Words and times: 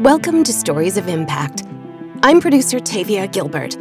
Welcome 0.00 0.44
to 0.44 0.52
Stories 0.52 0.98
of 0.98 1.08
Impact. 1.08 1.64
I'm 2.22 2.38
producer 2.38 2.78
Tavia 2.78 3.26
Gilbert, 3.28 3.76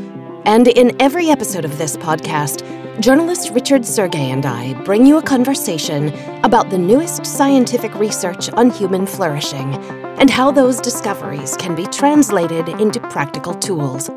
and 0.45 0.65
in 0.65 0.95
every 1.01 1.29
episode 1.29 1.65
of 1.65 1.77
this 1.77 1.97
podcast, 1.97 2.61
journalist 3.01 3.49
Richard 3.49 3.81
Sergay 3.81 4.29
and 4.29 4.45
I 4.45 4.81
bring 4.85 5.05
you 5.05 5.17
a 5.17 5.21
conversation 5.21 6.13
about 6.45 6.69
the 6.69 6.77
newest 6.77 7.25
scientific 7.25 7.93
research 7.95 8.49
on 8.53 8.69
human 8.69 9.05
flourishing 9.05 9.73
and 10.17 10.29
how 10.29 10.51
those 10.51 10.79
discoveries 10.79 11.57
can 11.57 11.75
be 11.75 11.85
translated 11.87 12.69
into 12.69 13.01
practical 13.01 13.53
tools. 13.53 14.09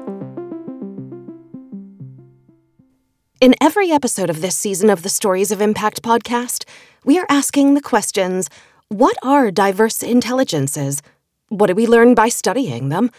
In 3.40 3.56
every 3.60 3.90
episode 3.90 4.30
of 4.30 4.40
this 4.40 4.54
season 4.54 4.88
of 4.88 5.02
the 5.02 5.08
Stories 5.08 5.50
of 5.50 5.60
Impact 5.60 6.02
podcast, 6.04 6.64
we 7.04 7.18
are 7.18 7.26
asking 7.28 7.74
the 7.74 7.82
questions 7.82 8.48
What 8.86 9.16
are 9.20 9.50
diverse 9.50 10.04
intelligences? 10.04 11.02
What 11.48 11.68
do 11.68 11.74
we 11.74 11.86
learn 11.86 12.14
by 12.14 12.28
studying 12.28 12.90
them? 12.90 13.10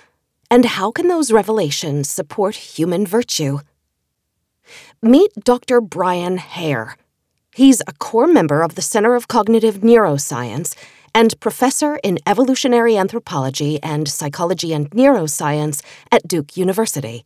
And 0.52 0.64
how 0.66 0.92
can 0.92 1.08
those 1.08 1.32
revelations 1.32 2.10
support 2.10 2.56
human 2.56 3.08
virtue? 3.08 3.60
Meet 5.02 5.32
Dr. 5.44 5.82
Brian 5.82 6.38
Hare. 6.38 6.96
He's 7.56 7.82
a 7.88 7.94
core 7.94 8.28
member 8.28 8.62
of 8.62 8.76
the 8.76 8.84
Center 8.84 9.16
of 9.16 9.28
Cognitive 9.28 9.78
Neuroscience 9.78 10.76
and 11.16 11.40
professor 11.40 12.00
in 12.04 12.20
evolutionary 12.28 12.96
anthropology 12.96 13.82
and 13.82 14.08
psychology 14.08 14.74
and 14.74 14.92
neuroscience 14.92 15.84
at 16.12 16.28
Duke 16.28 16.56
University. 16.56 17.26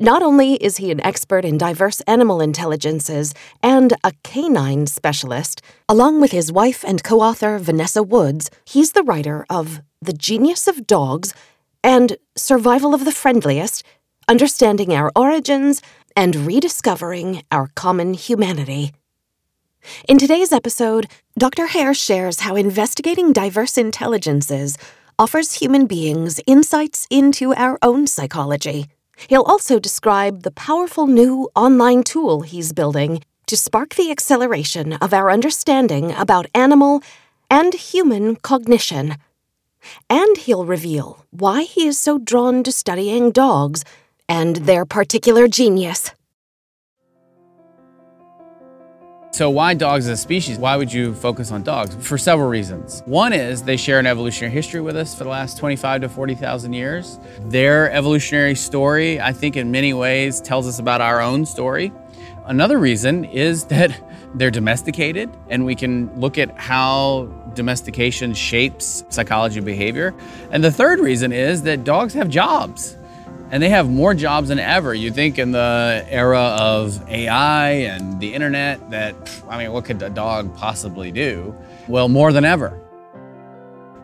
Not 0.00 0.22
only 0.22 0.54
is 0.54 0.78
he 0.78 0.90
an 0.90 1.04
expert 1.04 1.44
in 1.44 1.58
diverse 1.58 2.00
animal 2.02 2.40
intelligences 2.40 3.34
and 3.62 3.92
a 4.02 4.12
canine 4.22 4.86
specialist, 4.86 5.60
along 5.88 6.22
with 6.22 6.32
his 6.32 6.50
wife 6.50 6.82
and 6.86 7.04
co 7.04 7.20
author 7.20 7.58
Vanessa 7.58 8.02
Woods, 8.02 8.50
he's 8.64 8.92
the 8.92 9.02
writer 9.02 9.44
of 9.50 9.82
The 10.06 10.12
Genius 10.12 10.68
of 10.68 10.86
Dogs 10.86 11.34
and 11.82 12.16
Survival 12.36 12.94
of 12.94 13.04
the 13.04 13.10
Friendliest 13.10 13.82
Understanding 14.28 14.94
Our 14.94 15.10
Origins 15.16 15.82
and 16.14 16.46
Rediscovering 16.46 17.42
Our 17.50 17.70
Common 17.74 18.14
Humanity. 18.14 18.92
In 20.08 20.16
today's 20.16 20.52
episode, 20.52 21.08
Dr. 21.36 21.66
Hare 21.66 21.92
shares 21.92 22.40
how 22.40 22.54
investigating 22.54 23.32
diverse 23.32 23.76
intelligences 23.76 24.78
offers 25.18 25.54
human 25.54 25.86
beings 25.86 26.40
insights 26.46 27.08
into 27.10 27.52
our 27.54 27.76
own 27.82 28.06
psychology. 28.06 28.86
He'll 29.26 29.42
also 29.42 29.80
describe 29.80 30.44
the 30.44 30.52
powerful 30.52 31.08
new 31.08 31.50
online 31.56 32.04
tool 32.04 32.42
he's 32.42 32.72
building 32.72 33.24
to 33.46 33.56
spark 33.56 33.96
the 33.96 34.12
acceleration 34.12 34.92
of 34.92 35.12
our 35.12 35.32
understanding 35.32 36.12
about 36.12 36.46
animal 36.54 37.02
and 37.50 37.74
human 37.74 38.36
cognition. 38.36 39.16
And 40.08 40.36
he'll 40.36 40.64
reveal 40.64 41.24
why 41.30 41.62
he 41.62 41.86
is 41.86 41.98
so 41.98 42.18
drawn 42.18 42.62
to 42.64 42.72
studying 42.72 43.30
dogs 43.30 43.84
and 44.28 44.56
their 44.56 44.84
particular 44.84 45.48
genius. 45.48 46.12
So, 49.36 49.50
why 49.50 49.74
dogs 49.74 50.08
as 50.08 50.18
a 50.18 50.22
species? 50.22 50.56
Why 50.56 50.76
would 50.76 50.90
you 50.90 51.12
focus 51.12 51.52
on 51.52 51.62
dogs? 51.62 51.94
For 52.00 52.16
several 52.16 52.48
reasons. 52.48 53.02
One 53.04 53.34
is 53.34 53.62
they 53.62 53.76
share 53.76 53.98
an 53.98 54.06
evolutionary 54.06 54.50
history 54.50 54.80
with 54.80 54.96
us 54.96 55.14
for 55.14 55.24
the 55.24 55.30
last 55.30 55.58
25 55.58 56.00
to 56.00 56.08
40,000 56.08 56.72
years. 56.72 57.18
Their 57.42 57.92
evolutionary 57.92 58.54
story, 58.54 59.20
I 59.20 59.34
think, 59.34 59.58
in 59.58 59.70
many 59.70 59.92
ways 59.92 60.40
tells 60.40 60.66
us 60.66 60.78
about 60.78 61.02
our 61.02 61.20
own 61.20 61.44
story. 61.44 61.92
Another 62.46 62.78
reason 62.78 63.24
is 63.24 63.64
that 63.64 63.98
they're 64.34 64.50
domesticated, 64.50 65.30
and 65.48 65.64
we 65.64 65.74
can 65.74 66.14
look 66.20 66.38
at 66.38 66.56
how 66.56 67.26
domestication 67.54 68.34
shapes 68.34 69.04
psychology 69.08 69.58
and 69.58 69.66
behavior. 69.66 70.14
And 70.50 70.62
the 70.62 70.70
third 70.70 71.00
reason 71.00 71.32
is 71.32 71.62
that 71.62 71.84
dogs 71.84 72.14
have 72.14 72.28
jobs 72.28 72.96
and 73.50 73.62
they 73.62 73.68
have 73.68 73.88
more 73.88 74.14
jobs 74.14 74.48
than 74.48 74.58
ever. 74.58 74.92
You 74.92 75.10
think 75.10 75.38
in 75.38 75.52
the 75.52 76.04
era 76.08 76.56
of 76.58 77.08
AI 77.08 77.70
and 77.70 78.20
the 78.20 78.34
internet 78.34 78.90
that, 78.90 79.14
I 79.48 79.58
mean, 79.58 79.72
what 79.72 79.84
could 79.84 80.02
a 80.02 80.10
dog 80.10 80.54
possibly 80.56 81.12
do? 81.12 81.54
Well, 81.88 82.08
more 82.08 82.32
than 82.32 82.44
ever. 82.44 82.80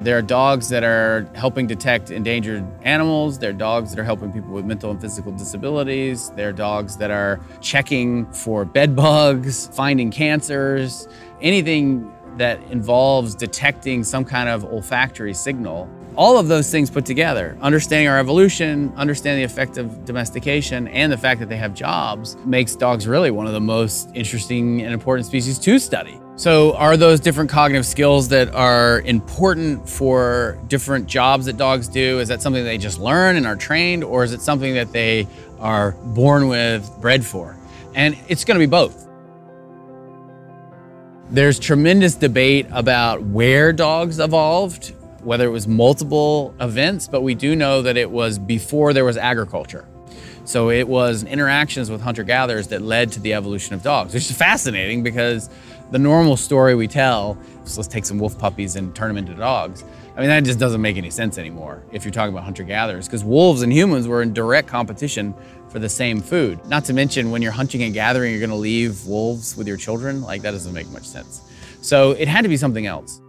There 0.03 0.19
are 0.19 0.23
dogs 0.23 0.69
that 0.71 0.83
are 0.83 1.29
helping 1.35 1.67
detect 1.67 2.11
endangered 2.11 2.65
animals. 2.83 3.39
There 3.39 3.51
are 3.51 3.55
dogs 3.55 3.91
that 3.91 4.01
are 4.01 4.05
helping 4.05 4.33
people 4.33 4.51
with 4.51 4.65
mental 4.65 4.91
and 4.91 5.01
physical 5.01 5.33
disabilities. 5.33 6.31
There 6.31 6.49
are 6.49 6.53
dogs 6.53 6.97
that 6.97 7.11
are 7.11 7.41
checking 7.61 8.31
for 8.33 8.65
bed 8.65 8.97
bugs, 9.05 9.69
finding 9.69 10.11
cancers, 10.11 11.09
anything 11.41 12.13
that 12.37 12.61
involves 12.71 13.35
detecting 13.35 14.03
some 14.03 14.25
kind 14.25 14.49
of 14.49 14.65
olfactory 14.65 15.35
signal 15.35 15.89
all 16.17 16.39
of 16.39 16.49
those 16.49 16.71
things 16.71 16.91
put 16.91 17.07
together, 17.07 17.57
understanding 17.61 18.09
our 18.09 18.19
evolution, 18.19 18.93
understanding 18.97 19.41
the 19.41 19.45
effect 19.45 19.79
of 19.79 20.05
domestication, 20.05 20.89
and 20.89 21.11
the 21.11 21.17
fact 21.17 21.41
that 21.41 21.49
they 21.49 21.57
have 21.57 21.75
jobs, 21.75 22.37
makes 22.45 22.77
dogs 22.77 23.07
really 23.07 23.31
one 23.31 23.47
of 23.47 23.53
the 23.53 23.61
most 23.61 24.11
interesting 24.15 24.83
and 24.83 24.93
important 24.93 25.27
species 25.27 25.59
to 25.59 25.79
study. 25.79 26.22
So, 26.35 26.75
are 26.75 26.97
those 26.97 27.21
different 27.21 27.51
cognitive 27.51 27.85
skills 27.87 28.29
that 28.29 28.55
are 28.55 29.01
important 29.03 29.89
for 29.89 30.59
different 30.67 31.07
jobs 31.07 31.47
that 31.47 31.57
dogs 31.57 31.89
do? 31.89 32.21
Is 32.21 32.29
that 32.29 32.41
something 32.41 32.65
they 32.65 32.79
just 32.79 32.99
learn 32.99 33.37
and 33.37 33.47
are 33.47 33.57
trained, 33.57 34.03
or 34.03 34.25
is 34.25 34.33
it 34.33 34.41
something 34.41 34.75
that 34.75 34.93
they 34.93 35.29
are 35.61 35.93
born 35.93 36.49
with, 36.49 36.91
bred 37.01 37.25
for? 37.25 37.57
And 37.95 38.17
it's 38.29 38.45
going 38.45 38.59
to 38.59 38.67
be 38.67 38.71
both. 38.71 39.09
There's 41.31 41.59
tremendous 41.59 42.15
debate 42.15 42.67
about 42.71 43.23
where 43.23 43.73
dogs 43.73 44.19
evolved 44.19 44.95
whether 45.23 45.47
it 45.47 45.51
was 45.51 45.69
multiple 45.69 46.55
events, 46.61 47.09
but 47.09 47.23
we 47.23 47.35
do 47.35 47.55
know 47.55 47.83
that 47.83 47.97
it 47.97 48.11
was 48.11 48.39
before 48.39 48.93
there 48.93 49.05
was 49.05 49.17
agriculture. 49.17 49.87
So 50.45 50.71
it 50.71 50.89
was 50.89 51.23
interactions 51.23 51.91
with 51.91 52.01
hunter 52.01 52.25
gatherers 52.25 52.69
that 52.69 52.83
led 52.83 53.13
to 53.13 53.21
the 53.21 53.35
evolution 53.35 53.75
of 53.75 53.83
dogs, 53.83 54.13
which 54.13 54.29
is 54.29 54.37
fascinating 54.37 55.03
because 55.03 55.49
the 55.93 55.99
normal 55.99 56.37
story 56.37 56.75
we 56.75 56.89
tell 56.89 57.39
is 57.65 57.77
let's 57.77 57.89
take 57.89 58.05
some 58.05 58.19
wolf 58.19 58.39
puppies 58.39 58.77
and 58.77 58.95
turn 58.95 59.09
them 59.09 59.19
into 59.19 59.35
dogs. 59.35 59.85
I 60.17 60.21
mean, 60.21 60.29
that 60.29 60.45
just 60.45 60.59
doesn't 60.59 60.81
make 60.81 60.97
any 60.97 61.11
sense 61.11 61.39
anymore 61.39 61.83
if 61.93 62.05
you're 62.05 62.13
talking 62.13 62.35
about 62.35 62.45
hunter 62.45 62.65
gatherers 62.65 63.07
because 63.07 63.25
wolves 63.25 63.63
and 63.63 63.73
humans 63.73 64.09
were 64.09 64.23
in 64.23 64.33
direct 64.33 64.69
competition 64.69 65.35
for 65.69 65.79
the 65.79 65.89
same 65.89 66.21
food. 66.21 66.65
Not 66.67 66.85
to 66.87 66.93
mention, 66.93 67.31
when 67.31 67.41
you're 67.41 67.53
hunting 67.53 67.83
and 67.83 67.95
gathering, 67.95 68.31
you're 68.33 68.41
going 68.41 68.51
to 68.51 68.57
leave 68.57 69.07
wolves 69.07 69.57
with 69.57 69.67
your 69.67 69.79
children. 69.79 70.21
Like, 70.21 70.43
that 70.43 70.51
doesn't 70.51 70.73
make 70.73 70.91
much 70.91 71.05
sense. 71.05 71.41
So 71.81 72.11
it 72.13 72.29
had 72.29 72.43
to 72.43 72.49
be 72.49 72.57
something 72.59 72.87
else 72.87 73.23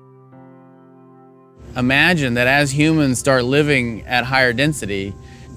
imagine 1.76 2.36
that 2.36 2.48
as 2.48 2.72
humans 2.72 3.20
start 3.20 3.46
living 3.46 4.04
at 4.06 4.24
higher 4.24 4.54
density, 4.54 5.14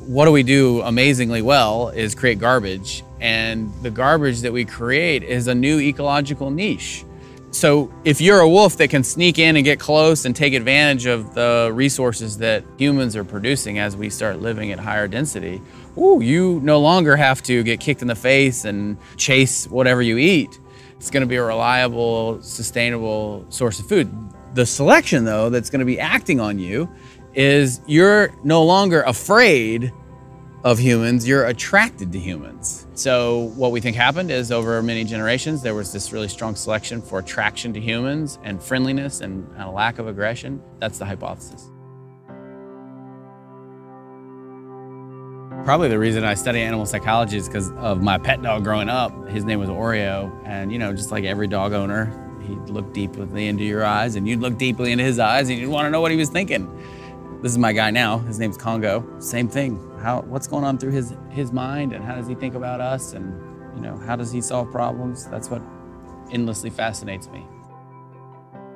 what 0.07 0.27
do 0.27 0.33
we 0.33 0.45
do 0.45 0.83
amazingly 0.83 1.43
well 1.43 1.89
is 1.89 2.15
create 2.15 2.39
garbage. 2.39 3.03
And 3.21 3.73
the 3.83 3.91
garbage 3.91 4.41
that 4.43 4.53
we 4.53 4.65
create 4.65 5.23
is 5.25 5.49
a 5.49 5.55
new 5.55 5.81
ecological 5.81 6.51
niche. 6.51 7.05
So 7.51 7.93
if 8.05 8.21
you're 8.21 8.41
a 8.41 8.49
wolf 8.49 8.77
that 8.77 8.91
can 8.91 9.03
sneak 9.03 9.39
in 9.39 9.57
and 9.57 9.65
get 9.65 9.81
close 9.81 10.25
and 10.25 10.37
take 10.37 10.53
advantage 10.53 11.07
of 11.07 11.35
the 11.35 11.71
resources 11.73 12.39
that 12.39 12.65
humans 12.77 13.17
are 13.17 13.25
producing 13.25 13.79
as 13.79 13.97
we 13.97 14.11
start 14.11 14.41
living 14.41 14.73
at 14.73 14.79
higher 14.79 15.09
density, 15.09 15.61
ooh, 15.97 16.21
you 16.21 16.61
no 16.63 16.79
longer 16.79 17.17
have 17.17 17.43
to 17.45 17.63
get 17.63 17.81
kicked 17.81 18.03
in 18.03 18.09
the 18.09 18.15
face 18.15 18.65
and 18.65 18.99
chase 19.17 19.67
whatever 19.67 20.03
you 20.03 20.19
eat. 20.19 20.61
It's 20.99 21.11
going 21.11 21.23
to 21.23 21.27
be 21.27 21.37
a 21.37 21.43
reliable, 21.43 22.41
sustainable 22.43 23.47
source 23.49 23.81
of 23.81 23.89
food. 23.89 24.13
The 24.55 24.67
selection, 24.67 25.25
though, 25.25 25.51
that's 25.51 25.71
going 25.71 25.81
to 25.81 25.87
be 25.87 25.99
acting 25.99 26.41
on 26.41 26.59
you 26.59 26.89
is 27.37 27.81
you're 27.87 28.35
no 28.43 28.65
longer 28.65 29.03
afraid 29.03 29.93
of 30.65 30.79
humans, 30.79 31.29
you're 31.29 31.47
attracted 31.47 32.11
to 32.11 32.19
humans. 32.19 32.89
So, 32.95 33.53
what 33.55 33.71
we 33.71 33.81
think 33.81 33.95
happened 33.95 34.33
is 34.33 34.51
over 34.51 34.83
many 34.83 35.05
generations, 35.05 35.63
there 35.63 35.75
was 35.75 35.93
this 35.93 36.13
really 36.13 36.29
strong 36.29 36.57
selection 36.57 37.01
for 37.01 37.21
attraction 37.21 37.73
to 37.75 37.81
humans 37.81 38.39
and 38.43 38.61
friendliness 38.61 39.21
and 39.21 39.47
a 39.59 39.71
lack 39.71 40.01
of 40.01 40.09
aggression. 40.09 40.61
That's 40.81 40.99
the 40.99 41.05
hypothesis. 41.05 41.71
Probably 45.65 45.89
the 45.89 45.99
reason 45.99 46.25
I 46.25 46.35
study 46.35 46.61
animal 46.61 46.87
psychology 46.87 47.37
is 47.37 47.49
because 47.49 47.71
of 47.73 48.03
my 48.03 48.19
pet 48.19 48.43
dog 48.43 48.65
growing 48.65 48.89
up. 48.89 49.29
His 49.29 49.45
name 49.45 49.59
was 49.59 49.69
Oreo. 49.69 50.33
And, 50.45 50.73
you 50.73 50.79
know, 50.79 50.93
just 50.93 51.11
like 51.11 51.25
every 51.25 51.49
dog 51.49 51.73
owner, 51.73 52.27
He'd 52.47 52.71
look 52.71 52.93
deeply 52.93 53.49
into 53.49 53.65
your 53.65 53.85
eyes, 53.85 54.15
and 54.17 54.29
you'd 54.29 54.41
look 54.41 54.57
deeply 54.57 54.93
into 54.93 55.05
his 55.05 55.19
eyes, 55.19 55.49
and 55.49 55.59
you'd 55.59 55.69
want 55.69 55.87
to 55.87 55.91
know 55.91 56.01
what 56.01 56.11
he 56.11 56.17
was 56.17 56.29
thinking. 56.29 56.71
This 57.43 57.53
is 57.53 57.59
my 57.59 57.73
guy 57.73 57.91
now. 57.91 58.19
His 58.19 58.39
name's 58.39 58.57
Congo. 58.57 59.05
Same 59.19 59.49
thing. 59.49 59.79
How 60.01 60.23
what's 60.23 60.47
going 60.47 60.65
on 60.65 60.79
through 60.79 60.93
his 60.93 61.15
his 61.31 61.53
mind, 61.53 61.93
and 61.93 62.05
how 62.05 62.15
does 62.15 62.27
he 62.27 62.35
think 62.35 62.55
about 62.55 62.81
us, 62.81 63.13
and 63.13 63.33
you 63.75 63.83
know 63.83 63.97
how 63.99 64.17
does 64.17 64.33
he 64.33 64.41
solve 64.41 64.71
problems? 64.71 65.27
That's 65.27 65.51
what 65.51 65.63
endlessly 66.31 66.71
fascinates 66.71 67.29
me. 67.29 67.47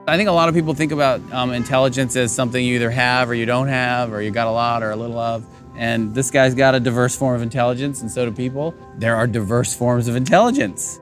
I 0.07 0.17
think 0.17 0.29
a 0.29 0.33
lot 0.33 0.49
of 0.49 0.55
people 0.55 0.75
think 0.75 0.93
about 0.93 1.21
um, 1.33 1.53
intelligence 1.53 2.17
as 2.17 2.33
something 2.33 2.65
you 2.65 2.75
either 2.75 2.91
have 2.91 3.31
or 3.31 3.35
you 3.35 3.47
don't 3.47 3.69
have, 3.69 4.13
or 4.13 4.21
you 4.23 4.31
got 4.31 4.47
a 4.47 4.51
lot 4.51 4.83
or 4.83 4.91
a 4.91 4.97
little 4.97 5.19
of. 5.19 5.47
And 5.77 6.15
this 6.15 6.31
guy's 6.31 6.55
got 6.55 6.75
a 6.75 6.81
diverse 6.81 7.17
form 7.17 7.37
of 7.37 7.43
intelligence, 7.43 8.03
and 8.03 8.11
so 8.11 8.27
do 8.27 8.33
people. 8.33 8.75
There 8.97 9.17
are 9.17 9.27
diverse 9.27 9.75
forms 9.75 10.09
of 10.09 10.17
intelligence. 10.17 11.01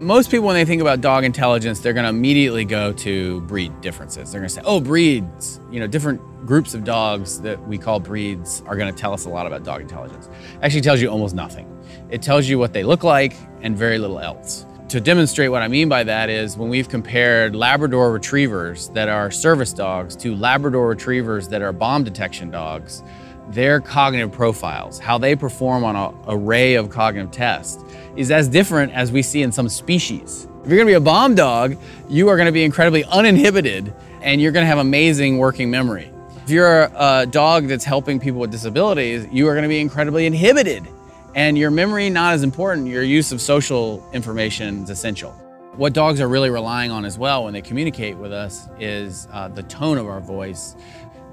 Most 0.00 0.30
people, 0.30 0.46
when 0.46 0.54
they 0.54 0.64
think 0.64 0.80
about 0.80 1.02
dog 1.02 1.24
intelligence, 1.24 1.80
they're 1.80 1.92
going 1.92 2.04
to 2.04 2.08
immediately 2.08 2.64
go 2.64 2.90
to 2.90 3.42
breed 3.42 3.82
differences. 3.82 4.32
They're 4.32 4.40
going 4.40 4.48
to 4.48 4.54
say, 4.54 4.62
oh, 4.64 4.80
breeds, 4.80 5.60
you 5.70 5.78
know, 5.78 5.86
different 5.86 6.22
groups 6.46 6.72
of 6.72 6.84
dogs 6.84 7.38
that 7.42 7.62
we 7.68 7.76
call 7.76 8.00
breeds 8.00 8.62
are 8.64 8.76
going 8.76 8.90
to 8.90 8.98
tell 8.98 9.12
us 9.12 9.26
a 9.26 9.28
lot 9.28 9.46
about 9.46 9.62
dog 9.62 9.82
intelligence. 9.82 10.30
Actually, 10.62 10.80
tells 10.80 11.02
you 11.02 11.08
almost 11.10 11.34
nothing. 11.34 11.68
It 12.08 12.22
tells 12.22 12.48
you 12.48 12.58
what 12.58 12.72
they 12.72 12.82
look 12.82 13.04
like 13.04 13.36
and 13.60 13.76
very 13.76 13.98
little 13.98 14.18
else. 14.18 14.64
To 14.88 15.02
demonstrate 15.02 15.50
what 15.50 15.60
I 15.60 15.68
mean 15.68 15.90
by 15.90 16.02
that 16.04 16.30
is 16.30 16.56
when 16.56 16.70
we've 16.70 16.88
compared 16.88 17.54
Labrador 17.54 18.10
retrievers 18.10 18.88
that 18.88 19.10
are 19.10 19.30
service 19.30 19.74
dogs 19.74 20.16
to 20.16 20.34
Labrador 20.34 20.88
retrievers 20.88 21.46
that 21.48 21.60
are 21.60 21.74
bomb 21.74 22.04
detection 22.04 22.50
dogs, 22.50 23.02
their 23.50 23.80
cognitive 23.80 24.32
profiles, 24.32 24.98
how 24.98 25.18
they 25.18 25.34
perform 25.36 25.84
on 25.84 25.96
an 25.96 26.14
array 26.28 26.74
of 26.74 26.88
cognitive 26.88 27.32
tests, 27.32 27.82
is 28.20 28.30
as 28.30 28.48
different 28.48 28.92
as 28.92 29.10
we 29.10 29.22
see 29.22 29.40
in 29.40 29.50
some 29.50 29.66
species. 29.66 30.46
If 30.62 30.68
you're 30.68 30.76
gonna 30.76 30.90
be 30.90 30.92
a 30.92 31.00
bomb 31.00 31.34
dog, 31.34 31.78
you 32.06 32.28
are 32.28 32.36
gonna 32.36 32.52
be 32.52 32.62
incredibly 32.62 33.02
uninhibited 33.04 33.94
and 34.20 34.42
you're 34.42 34.52
gonna 34.52 34.66
have 34.66 34.76
amazing 34.76 35.38
working 35.38 35.70
memory. 35.70 36.12
If 36.44 36.50
you're 36.50 36.90
a 36.94 37.24
dog 37.24 37.66
that's 37.66 37.84
helping 37.84 38.20
people 38.20 38.38
with 38.38 38.50
disabilities, 38.50 39.26
you 39.32 39.48
are 39.48 39.54
gonna 39.54 39.68
be 39.68 39.80
incredibly 39.80 40.26
inhibited 40.26 40.86
and 41.34 41.56
your 41.56 41.70
memory 41.70 42.10
not 42.10 42.34
as 42.34 42.42
important, 42.42 42.88
your 42.88 43.04
use 43.04 43.32
of 43.32 43.40
social 43.40 44.06
information 44.12 44.82
is 44.82 44.90
essential. 44.90 45.30
What 45.76 45.94
dogs 45.94 46.20
are 46.20 46.28
really 46.28 46.50
relying 46.50 46.90
on 46.90 47.06
as 47.06 47.16
well 47.16 47.44
when 47.44 47.54
they 47.54 47.62
communicate 47.62 48.18
with 48.18 48.34
us 48.34 48.68
is 48.78 49.28
uh, 49.32 49.48
the 49.48 49.62
tone 49.62 49.96
of 49.96 50.06
our 50.06 50.20
voice. 50.20 50.76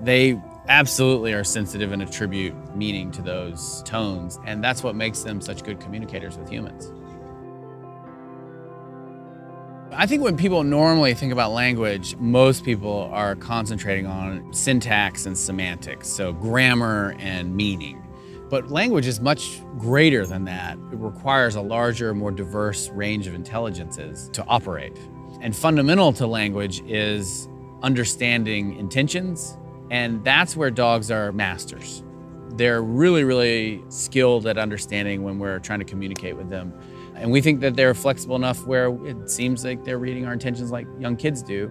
They 0.04 0.40
absolutely 0.68 1.34
are 1.34 1.44
sensitive 1.44 1.92
and 1.92 2.02
attribute 2.02 2.54
meaning 2.75 3.12
to 3.12 3.22
those 3.22 3.81
tones. 3.84 4.40
And 4.46 4.64
that's 4.64 4.84
what 4.84 4.96
makes 4.96 5.24
them 5.24 5.42
such 5.42 5.64
good 5.64 5.80
communicators 5.80 6.38
with 6.38 6.50
humans. 6.50 6.92
I 9.92 10.06
think 10.06 10.22
when 10.22 10.38
people 10.38 10.64
normally 10.64 11.14
think 11.14 11.31
about 11.31 11.54
language, 11.54 12.16
most 12.18 12.64
people 12.64 13.10
are 13.12 13.36
concentrating 13.36 14.06
on 14.06 14.54
syntax 14.54 15.25
and 15.25 15.36
semantics, 15.36 16.08
so 16.08 16.34
grammar 16.34 17.16
and 17.19 17.56
meaning. 17.56 18.04
But 18.50 18.69
language 18.69 19.08
is 19.08 19.19
much 19.19 19.62
greater 19.78 20.25
than 20.25 20.46
that. 20.46 20.78
It 20.92 20.98
requires 20.98 21.56
a 21.56 21.62
larger, 21.62 22.14
more 22.14 22.31
diverse 22.31 22.90
range 22.90 23.28
of 23.28 23.34
intelligences 23.34 24.30
to 24.34 24.46
operate. 24.46 24.98
And 25.42 25.56
fundamental 25.56 26.14
to 26.14 26.28
language 26.28 26.81
is 26.86 27.50
understanding 27.81 28.78
intentions 28.78 29.58
and 29.89 30.24
that's 30.24 30.56
where 30.56 30.72
dogs 30.72 31.12
are 31.12 31.31
masters. 31.31 32.04
They're 32.50 32.81
really, 32.81 33.24
really 33.24 33.84
skilled 33.89 34.48
at 34.48 34.57
understanding 34.57 35.24
when 35.24 35.39
we're 35.39 35.60
trying 35.60 35.80
to 35.80 35.86
communicate 35.86 36.36
with 36.36 36.50
them. 36.50 36.74
And 37.16 37.31
we 37.31 37.42
think 37.42 37.62
that 37.62 37.75
they're 37.75 37.94
flexible 37.94 38.36
enough 38.36 38.66
where 38.66 38.94
it 39.06 39.30
seems 39.30 39.63
like 39.63 39.84
they're 39.84 39.98
reading 39.98 40.25
our 40.25 40.34
intentions 40.34 40.72
like 40.72 40.88
young 41.00 41.16
kids 41.16 41.42
do. 41.42 41.68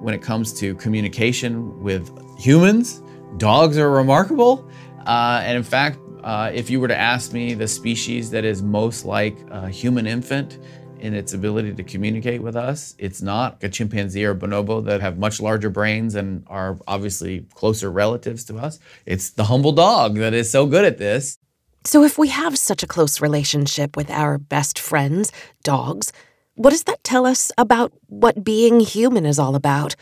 When 0.00 0.14
it 0.14 0.22
comes 0.22 0.52
to 0.54 0.74
communication 0.76 1.80
with 1.82 2.10
humans, 2.38 3.02
dogs 3.36 3.78
are 3.78 3.90
remarkable. 3.90 4.68
Uh, 5.06 5.40
and 5.44 5.56
in 5.56 5.62
fact, 5.62 5.98
uh, 6.24 6.50
if 6.54 6.70
you 6.70 6.80
were 6.80 6.88
to 6.88 6.96
ask 6.96 7.32
me 7.32 7.54
the 7.54 7.66
species 7.66 8.30
that 8.30 8.44
is 8.44 8.62
most 8.62 9.04
like 9.04 9.36
a 9.50 9.68
human 9.68 10.06
infant, 10.06 10.58
in 11.02 11.14
its 11.14 11.34
ability 11.34 11.74
to 11.74 11.82
communicate 11.82 12.40
with 12.40 12.54
us. 12.54 12.94
It's 12.96 13.20
not 13.20 13.62
a 13.62 13.68
chimpanzee 13.68 14.24
or 14.24 14.36
bonobo 14.36 14.84
that 14.84 15.00
have 15.00 15.18
much 15.18 15.40
larger 15.40 15.68
brains 15.68 16.14
and 16.14 16.44
are 16.46 16.78
obviously 16.86 17.44
closer 17.54 17.90
relatives 17.90 18.44
to 18.44 18.56
us. 18.56 18.78
It's 19.04 19.30
the 19.30 19.44
humble 19.44 19.72
dog 19.72 20.14
that 20.14 20.32
is 20.32 20.50
so 20.50 20.64
good 20.64 20.84
at 20.84 20.98
this. 20.98 21.38
So, 21.84 22.04
if 22.04 22.16
we 22.16 22.28
have 22.28 22.56
such 22.56 22.84
a 22.84 22.86
close 22.86 23.20
relationship 23.20 23.96
with 23.96 24.08
our 24.10 24.38
best 24.38 24.78
friends, 24.78 25.32
dogs, 25.64 26.12
what 26.54 26.70
does 26.70 26.84
that 26.84 27.02
tell 27.02 27.26
us 27.26 27.50
about 27.58 27.92
what 28.06 28.44
being 28.44 28.78
human 28.78 29.26
is 29.26 29.40
all 29.40 29.56
about? 29.56 29.96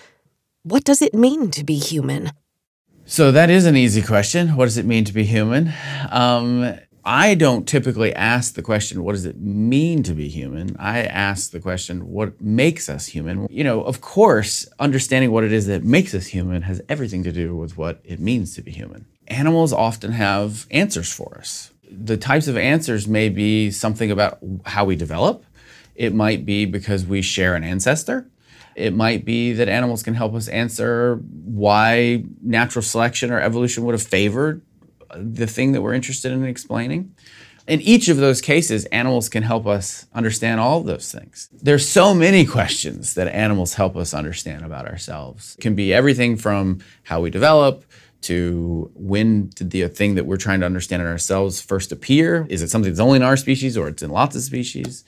What 0.62 0.85
does 0.85 1.00
it 1.00 1.14
mean 1.14 1.50
to 1.52 1.64
be 1.64 1.76
human? 1.76 2.32
So, 3.06 3.32
that 3.32 3.49
is 3.49 3.64
an 3.64 3.76
easy 3.76 4.02
question. 4.02 4.56
What 4.56 4.67
does 4.67 4.76
it 4.76 4.85
mean 4.85 5.06
to 5.06 5.14
be 5.14 5.25
human? 5.25 5.73
Um, 6.11 6.79
I 7.12 7.35
don't 7.35 7.67
typically 7.67 8.15
ask 8.15 8.55
the 8.55 8.62
question, 8.62 9.03
what 9.03 9.15
does 9.15 9.25
it 9.25 9.41
mean 9.41 10.05
to 10.05 10.15
be 10.15 10.29
human? 10.29 10.77
I 10.79 11.01
ask 11.01 11.51
the 11.51 11.59
question, 11.59 12.09
what 12.09 12.41
makes 12.41 12.89
us 12.89 13.09
human? 13.09 13.49
You 13.51 13.65
know, 13.65 13.83
of 13.83 14.01
course, 14.01 14.69
understanding 14.79 15.33
what 15.33 15.43
it 15.43 15.53
is 15.53 15.67
that 15.67 15.83
makes 15.83 16.15
us 16.15 16.29
human 16.29 16.62
has 16.62 16.81
everything 16.89 17.25
to 17.25 17.33
do 17.33 17.57
with 17.57 17.77
what 17.77 18.01
it 18.05 18.21
means 18.21 18.55
to 18.55 18.62
be 18.62 18.71
human. 18.71 19.07
Animals 19.27 19.73
often 19.73 20.12
have 20.12 20.69
answers 20.71 21.12
for 21.12 21.37
us. 21.37 21.73
The 21.91 22.17
types 22.17 22.47
of 22.47 22.57
answers 22.57 23.09
may 23.09 23.29
be 23.29 23.73
something 23.73 24.12
about 24.12 24.39
how 24.65 24.85
we 24.85 24.95
develop, 24.95 25.45
it 25.97 26.15
might 26.15 26.47
be 26.47 26.65
because 26.65 27.05
we 27.05 27.23
share 27.23 27.57
an 27.57 27.65
ancestor. 27.65 28.31
It 28.77 28.95
might 28.95 29.25
be 29.25 29.53
that 29.55 29.69
animals 29.69 30.05
can 30.05 30.15
help 30.15 30.33
us 30.35 30.47
answer 30.47 31.17
why 31.17 32.23
natural 32.41 32.85
selection 32.85 33.33
or 33.33 33.41
evolution 33.41 33.85
would 33.85 33.95
have 33.95 34.03
favored 34.03 34.62
the 35.17 35.47
thing 35.47 35.73
that 35.73 35.83
we're 35.83 35.95
interested 35.95 36.33
in 36.33 36.45
explaining. 36.45 37.15
In 37.67 37.81
each 37.83 38.09
of 38.09 38.17
those 38.17 38.41
cases, 38.41 38.85
animals 38.87 39.29
can 39.29 39.43
help 39.43 39.67
us 39.67 40.07
understand 40.12 40.61
all 40.61 40.81
of 40.81 40.87
those 40.87 41.12
things. 41.12 41.49
There's 41.53 41.89
so 41.89 42.15
many 42.15 42.45
questions 42.45 43.15
that 43.15 43.29
animals 43.29 43.75
help 43.75 43.97
us 43.97 44.12
understand 44.12 44.65
about 44.65 44.87
ourselves. 44.87 45.55
It 45.57 45.61
can 45.61 45.75
be 45.75 45.93
everything 45.93 46.37
from 46.37 46.81
how 47.05 47.21
we 47.21 47.31
develop 47.31 47.85
to 48.23 48.91
when 48.95 49.49
did 49.51 49.71
the 49.71 49.89
thing 49.89 50.15
that 50.17 50.27
we're 50.27 50.37
trying 50.37 50.61
to 50.61 50.67
understand 50.67 51.03
in 51.03 51.09
ourselves 51.09 51.61
first 51.61 51.93
appear? 51.93 52.47
Is 52.51 52.62
it 52.62 52.69
something 52.69 52.91
that's 52.91 53.01
only 53.01 53.17
in 53.17 53.23
our 53.23 53.37
species 53.37 53.77
or 53.77 53.89
it's 53.89 54.03
in 54.03 54.11
lots 54.11 54.37
of 54.37 54.43
species? 54.43 55.05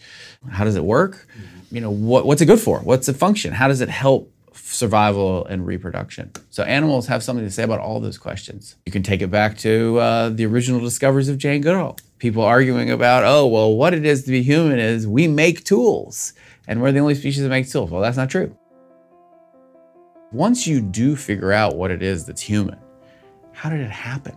How 0.51 0.65
does 0.65 0.77
it 0.77 0.85
work? 0.85 1.27
Mm-hmm. 1.37 1.75
You 1.75 1.81
know, 1.83 1.91
what, 1.91 2.27
what's 2.27 2.43
it 2.43 2.47
good 2.47 2.61
for? 2.61 2.81
What's 2.81 3.07
the 3.07 3.15
function? 3.15 3.53
How 3.53 3.69
does 3.69 3.81
it 3.81 3.89
help 3.89 4.33
survival 4.55 5.45
and 5.47 5.67
reproduction. 5.67 6.31
So 6.51 6.63
animals 6.63 7.07
have 7.07 7.23
something 7.23 7.45
to 7.45 7.51
say 7.51 7.63
about 7.63 7.81
all 7.81 8.01
those 8.01 8.19
questions. 8.19 8.77
You 8.87 8.93
can 8.93 9.03
take 9.03 9.23
it 9.23 9.31
back 9.31 9.57
to 9.59 9.99
uh, 9.99 10.29
the 10.31 10.47
original 10.47 10.81
discoveries 10.81 11.29
of 11.29 11.39
Jane 11.39 11.63
Goodall. 11.63 11.99
People 12.19 12.43
arguing 12.43 12.91
about, 12.91 13.25
oh, 13.25 13.47
well, 13.47 13.75
what 13.75 13.95
it 13.95 14.07
is 14.07 14.25
to 14.25 14.31
be 14.31 14.43
human 14.43 14.79
is 14.79 15.07
we 15.07 15.27
make 15.27 15.65
tools, 15.65 16.35
and 16.69 16.81
we're 16.81 16.93
the 16.93 17.01
only 17.01 17.15
species 17.15 17.43
that 17.43 17.49
makes 17.49 17.73
tools. 17.73 17.91
Well, 17.91 18.01
that's 18.01 18.17
not 18.17 18.31
true. 18.31 18.57
Once 20.31 20.67
you 20.67 20.81
do 20.81 21.17
figure 21.17 21.53
out 21.53 21.77
what 21.77 21.91
it 21.91 22.03
is 22.03 22.25
that's 22.25 22.41
human, 22.41 22.79
how 23.53 23.69
did 23.71 23.81
it 23.81 23.91
happen? 23.91 24.37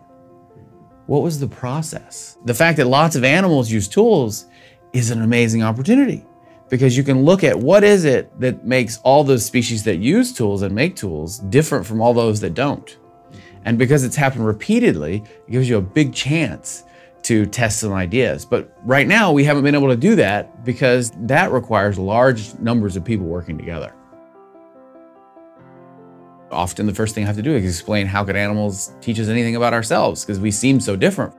What 1.05 1.21
was 1.21 1.39
the 1.39 1.47
process? 1.47 2.37
The 2.45 2.53
fact 2.53 2.77
that 2.77 2.87
lots 2.87 3.15
of 3.15 3.23
animals 3.23 3.71
use 3.71 3.87
tools 3.87 4.47
is 4.91 5.11
an 5.11 5.21
amazing 5.21 5.61
opportunity 5.61 6.25
because 6.69 6.97
you 6.97 7.03
can 7.03 7.23
look 7.23 7.43
at 7.43 7.57
what 7.57 7.83
is 7.83 8.05
it 8.05 8.37
that 8.39 8.65
makes 8.65 8.99
all 9.03 9.23
those 9.23 9.45
species 9.45 9.83
that 9.83 9.97
use 9.97 10.33
tools 10.33 10.61
and 10.61 10.73
make 10.73 10.95
tools 10.95 11.39
different 11.39 11.85
from 11.85 12.01
all 12.01 12.13
those 12.13 12.39
that 12.41 12.53
don't. 12.53 12.97
And 13.65 13.77
because 13.77 14.03
it's 14.03 14.15
happened 14.15 14.45
repeatedly, 14.45 15.23
it 15.47 15.51
gives 15.51 15.67
you 15.67 15.77
a 15.77 15.81
big 15.81 16.13
chance 16.13 16.83
to 17.23 17.47
test 17.47 17.79
some 17.79 17.91
ideas. 17.91 18.45
But 18.45 18.71
right 18.83 19.07
now, 19.07 19.31
we 19.31 19.43
haven't 19.43 19.63
been 19.63 19.73
able 19.73 19.89
to 19.89 19.95
do 19.95 20.15
that 20.15 20.63
because 20.63 21.11
that 21.21 21.51
requires 21.51 21.97
large 21.97 22.53
numbers 22.59 22.95
of 22.95 23.03
people 23.03 23.25
working 23.25 23.57
together. 23.57 23.93
Often, 26.51 26.85
the 26.85 26.93
first 26.93 27.15
thing 27.15 27.23
I 27.23 27.27
have 27.27 27.35
to 27.35 27.41
do 27.41 27.55
is 27.55 27.65
explain 27.65 28.05
how 28.05 28.23
could 28.23 28.35
animals 28.35 28.93
teach 29.01 29.19
us 29.19 29.27
anything 29.27 29.55
about 29.55 29.73
ourselves 29.73 30.23
because 30.23 30.39
we 30.39 30.51
seem 30.51 30.79
so 30.79 30.95
different. 30.95 31.33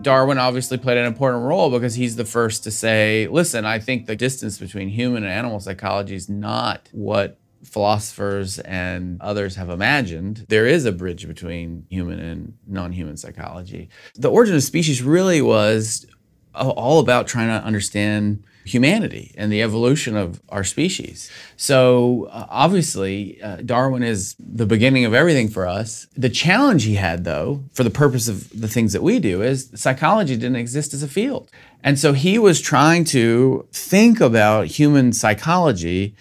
Darwin 0.00 0.38
obviously 0.38 0.78
played 0.78 0.96
an 0.96 1.06
important 1.06 1.44
role 1.44 1.70
because 1.70 1.94
he's 1.94 2.16
the 2.16 2.24
first 2.24 2.64
to 2.64 2.70
say, 2.70 3.26
listen, 3.28 3.64
I 3.64 3.78
think 3.78 4.06
the 4.06 4.16
distance 4.16 4.58
between 4.58 4.88
human 4.88 5.24
and 5.24 5.32
animal 5.32 5.60
psychology 5.60 6.14
is 6.14 6.28
not 6.28 6.88
what 6.92 7.38
philosophers 7.64 8.60
and 8.60 9.20
others 9.20 9.56
have 9.56 9.68
imagined. 9.70 10.46
There 10.48 10.66
is 10.66 10.84
a 10.84 10.92
bridge 10.92 11.26
between 11.26 11.86
human 11.90 12.20
and 12.20 12.56
non 12.66 12.92
human 12.92 13.16
psychology. 13.16 13.88
The 14.14 14.30
origin 14.30 14.54
of 14.54 14.62
species 14.62 15.02
really 15.02 15.42
was 15.42 16.06
all 16.54 17.00
about 17.00 17.26
trying 17.26 17.48
to 17.48 17.64
understand 17.64 18.44
humanity 18.68 19.34
and 19.36 19.50
the 19.50 19.62
evolution 19.62 20.16
of 20.16 20.40
our 20.48 20.64
species. 20.64 21.30
So, 21.56 22.28
uh, 22.30 22.46
obviously, 22.48 23.40
uh, 23.42 23.56
Darwin 23.56 24.02
is 24.02 24.36
the 24.38 24.66
beginning 24.66 25.04
of 25.04 25.14
everything 25.14 25.48
for 25.48 25.66
us. 25.66 26.06
The 26.16 26.28
challenge 26.28 26.84
he 26.84 26.94
had, 26.94 27.24
though, 27.24 27.64
for 27.72 27.84
the 27.84 27.90
purpose 27.90 28.28
of 28.28 28.48
the 28.50 28.68
things 28.68 28.92
that 28.92 29.02
we 29.02 29.18
do, 29.18 29.42
is 29.42 29.70
psychology 29.74 30.36
didn't 30.36 30.56
exist 30.56 30.94
as 30.94 31.02
a 31.02 31.08
field. 31.08 31.50
And 31.82 31.98
so 31.98 32.12
he 32.12 32.38
was 32.38 32.60
trying 32.60 33.04
to 33.06 33.66
think 33.72 34.20
about 34.20 34.66
human 34.66 35.12
psychology 35.12 36.14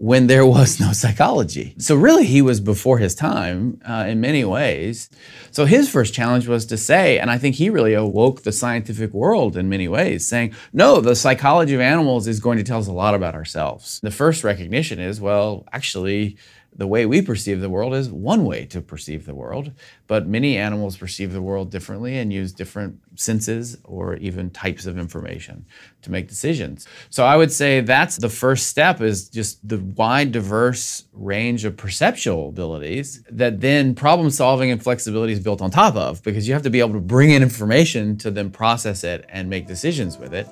when 0.00 0.28
there 0.28 0.46
was 0.46 0.80
no 0.80 0.92
psychology. 0.92 1.74
So, 1.76 1.94
really, 1.94 2.24
he 2.24 2.40
was 2.40 2.58
before 2.58 2.96
his 2.96 3.14
time 3.14 3.82
uh, 3.86 4.06
in 4.08 4.18
many 4.18 4.44
ways. 4.46 5.10
So, 5.50 5.66
his 5.66 5.90
first 5.90 6.14
challenge 6.14 6.48
was 6.48 6.64
to 6.66 6.78
say, 6.78 7.18
and 7.18 7.30
I 7.30 7.36
think 7.36 7.56
he 7.56 7.68
really 7.68 7.92
awoke 7.92 8.42
the 8.42 8.50
scientific 8.50 9.12
world 9.12 9.58
in 9.58 9.68
many 9.68 9.88
ways, 9.88 10.26
saying, 10.26 10.54
no, 10.72 11.02
the 11.02 11.14
psychology 11.14 11.74
of 11.74 11.82
animals 11.82 12.26
is 12.26 12.40
going 12.40 12.56
to 12.56 12.64
tell 12.64 12.78
us 12.78 12.86
a 12.86 12.92
lot 12.92 13.14
about 13.14 13.34
ourselves. 13.34 14.00
The 14.02 14.10
first 14.10 14.42
recognition 14.42 15.00
is, 15.00 15.20
well, 15.20 15.66
actually, 15.70 16.38
the 16.74 16.86
way 16.86 17.04
we 17.04 17.20
perceive 17.20 17.60
the 17.60 17.68
world 17.68 17.94
is 17.94 18.10
one 18.10 18.44
way 18.44 18.64
to 18.66 18.80
perceive 18.80 19.26
the 19.26 19.34
world, 19.34 19.72
but 20.06 20.26
many 20.26 20.56
animals 20.56 20.96
perceive 20.96 21.32
the 21.32 21.42
world 21.42 21.70
differently 21.70 22.16
and 22.16 22.32
use 22.32 22.52
different 22.52 22.98
senses 23.16 23.76
or 23.84 24.16
even 24.16 24.50
types 24.50 24.86
of 24.86 24.96
information 24.98 25.66
to 26.02 26.10
make 26.10 26.28
decisions. 26.28 26.86
So 27.10 27.24
I 27.24 27.36
would 27.36 27.52
say 27.52 27.80
that's 27.80 28.16
the 28.16 28.28
first 28.28 28.68
step 28.68 29.00
is 29.00 29.28
just 29.28 29.66
the 29.68 29.78
wide 29.78 30.32
diverse 30.32 31.04
range 31.12 31.64
of 31.64 31.76
perceptual 31.76 32.48
abilities 32.48 33.22
that 33.30 33.60
then 33.60 33.94
problem 33.94 34.30
solving 34.30 34.70
and 34.70 34.82
flexibility 34.82 35.32
is 35.32 35.40
built 35.40 35.60
on 35.60 35.70
top 35.70 35.96
of 35.96 36.22
because 36.22 36.46
you 36.46 36.54
have 36.54 36.62
to 36.62 36.70
be 36.70 36.80
able 36.80 36.94
to 36.94 37.00
bring 37.00 37.30
in 37.30 37.42
information 37.42 38.16
to 38.18 38.30
then 38.30 38.50
process 38.50 39.04
it 39.04 39.24
and 39.28 39.50
make 39.50 39.66
decisions 39.66 40.18
with 40.18 40.32
it. 40.32 40.46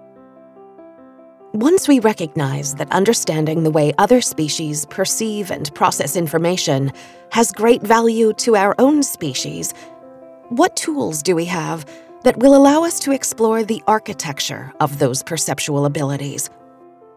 Once 1.59 1.89
we 1.89 1.99
recognize 1.99 2.77
that 2.77 2.93
understanding 2.93 3.65
the 3.65 3.71
way 3.73 3.93
other 3.99 4.21
species 4.21 4.87
perceive 4.87 5.51
and 5.51 5.75
process 5.75 6.15
information 6.15 6.93
has 7.33 7.51
great 7.51 7.83
value 7.83 8.33
to 8.33 8.55
our 8.55 8.77
own 8.79 9.03
species, 9.03 9.75
what 10.51 10.77
tools 10.77 11.21
do 11.21 11.35
we 11.35 11.45
have 11.45 11.85
that 12.23 12.37
will 12.37 12.55
allow 12.55 12.85
us 12.85 13.01
to 13.01 13.11
explore 13.11 13.65
the 13.65 13.83
architecture 13.89 14.73
of 14.79 15.01
those 15.01 15.21
perceptual 15.21 15.85
abilities? 15.85 16.49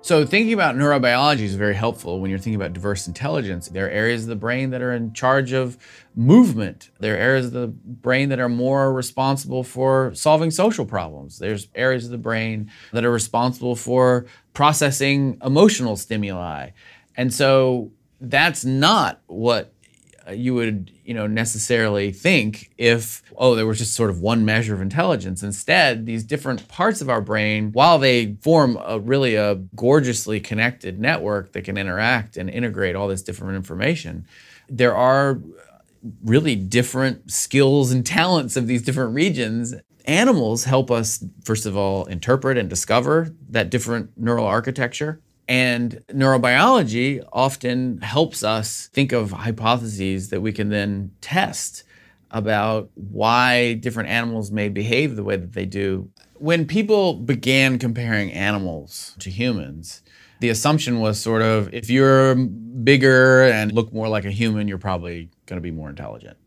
So, 0.03 0.25
thinking 0.25 0.53
about 0.53 0.75
neurobiology 0.75 1.41
is 1.41 1.53
very 1.53 1.75
helpful 1.75 2.20
when 2.20 2.31
you're 2.31 2.39
thinking 2.39 2.55
about 2.55 2.74
diverse 2.74 3.05
intelligence. 3.05 3.67
There 3.67 3.86
are 3.86 3.89
areas 3.89 4.24
of 4.24 4.29
the 4.29 4.36
brain 4.36 4.72
that 4.72 4.81
are 4.81 4.91
in 4.93 5.13
charge 5.13 5.51
of 5.51 5.77
movement. 6.15 6.89
There 7.00 7.13
are 7.13 7.20
areas 7.20 7.46
of 7.46 7.51
the 7.51 7.67
brain 7.67 8.29
that 8.29 8.39
are 8.39 8.50
more 8.50 8.91
responsible 8.91 9.63
for 9.63 10.12
solving 10.15 10.50
social 10.50 10.88
problems. 10.88 11.38
There's 11.38 11.67
areas 11.75 12.05
of 12.05 12.12
the 12.12 12.17
brain 12.17 12.72
that 12.93 13.05
are 13.05 13.12
responsible 13.12 13.75
for 13.75 14.25
processing 14.53 15.38
emotional 15.46 15.96
stimuli. 15.96 16.72
And 17.15 17.31
so, 17.31 17.91
that's 18.20 18.65
not 18.65 19.22
what 19.27 19.72
you 20.36 20.54
would 20.54 20.92
you 21.04 21.14
know 21.14 21.28
necessarily 21.28 22.12
think 22.12 22.72
if 22.78 23.22
oh 23.38 23.56
there 23.56 23.66
was 23.68 23.78
just 23.78 23.96
sort 23.96 24.10
of 24.10 24.20
one 24.20 24.46
measure 24.46 24.74
of 24.74 24.82
intelligence. 24.82 25.44
Instead 25.44 26.06
these 26.06 26.24
different 26.24 26.68
parts 26.68 27.02
of 27.02 27.10
our 27.10 27.22
brain 27.22 27.72
while 27.72 28.00
they 28.00 28.36
form 28.42 28.78
a 28.86 29.00
really 29.00 29.36
a 29.36 29.56
gorgeously 29.76 30.40
connected 30.40 31.00
network 31.00 31.54
that 31.54 31.64
can 31.64 31.78
interact 31.78 32.38
and 32.38 32.50
integrate 32.50 32.96
all 32.96 33.08
this 33.08 33.22
different 33.22 33.56
information 33.56 34.26
there 34.72 34.96
are 34.96 35.42
really 36.24 36.56
different 36.56 37.30
skills 37.30 37.92
and 37.92 38.06
talents 38.06 38.56
of 38.56 38.68
these 38.68 38.82
different 38.82 39.14
regions. 39.14 39.76
Animals 40.06 40.64
help 40.64 40.90
us 40.90 41.24
first 41.44 41.66
of 41.66 41.78
all 41.78 42.06
interpret 42.06 42.58
and 42.58 42.70
discover 42.70 43.36
that 43.50 43.70
different 43.70 44.18
neural 44.18 44.48
architecture 44.48 45.22
and 45.48 46.02
neurobiology 46.10 47.24
often 47.34 48.00
helps 48.02 48.44
us 48.44 48.88
think 48.94 49.12
of 49.12 49.32
hypotheses 49.32 50.30
that 50.30 50.42
we 50.42 50.52
can 50.52 50.70
then 50.70 51.12
test 51.22 51.84
about 52.32 52.90
why 52.96 53.74
different 53.74 54.10
animals 54.10 54.52
may 54.52 54.70
behave 54.70 55.16
the 55.16 55.24
way 55.24 55.36
that 55.36 55.54
they 55.54 55.66
do. 55.66 56.10
When 56.36 56.66
people 56.66 57.16
began 57.16 57.78
comparing 57.78 58.32
animals 58.32 59.16
to 59.20 59.30
humans, 59.30 60.02
the 60.40 60.50
assumption 60.50 61.00
was 61.00 61.20
sort 61.20 61.42
of 61.42 61.72
if 61.74 61.90
you're 61.90 62.36
bigger 62.36 63.44
and 63.44 63.72
look 63.72 63.94
more 63.94 64.08
like 64.08 64.26
a 64.26 64.32
human, 64.32 64.68
you're 64.68 64.78
probably 64.78 65.30
going 65.46 65.58
to 65.58 65.62
be 65.62 65.72
more 65.72 65.90
intelligent. 65.90 66.38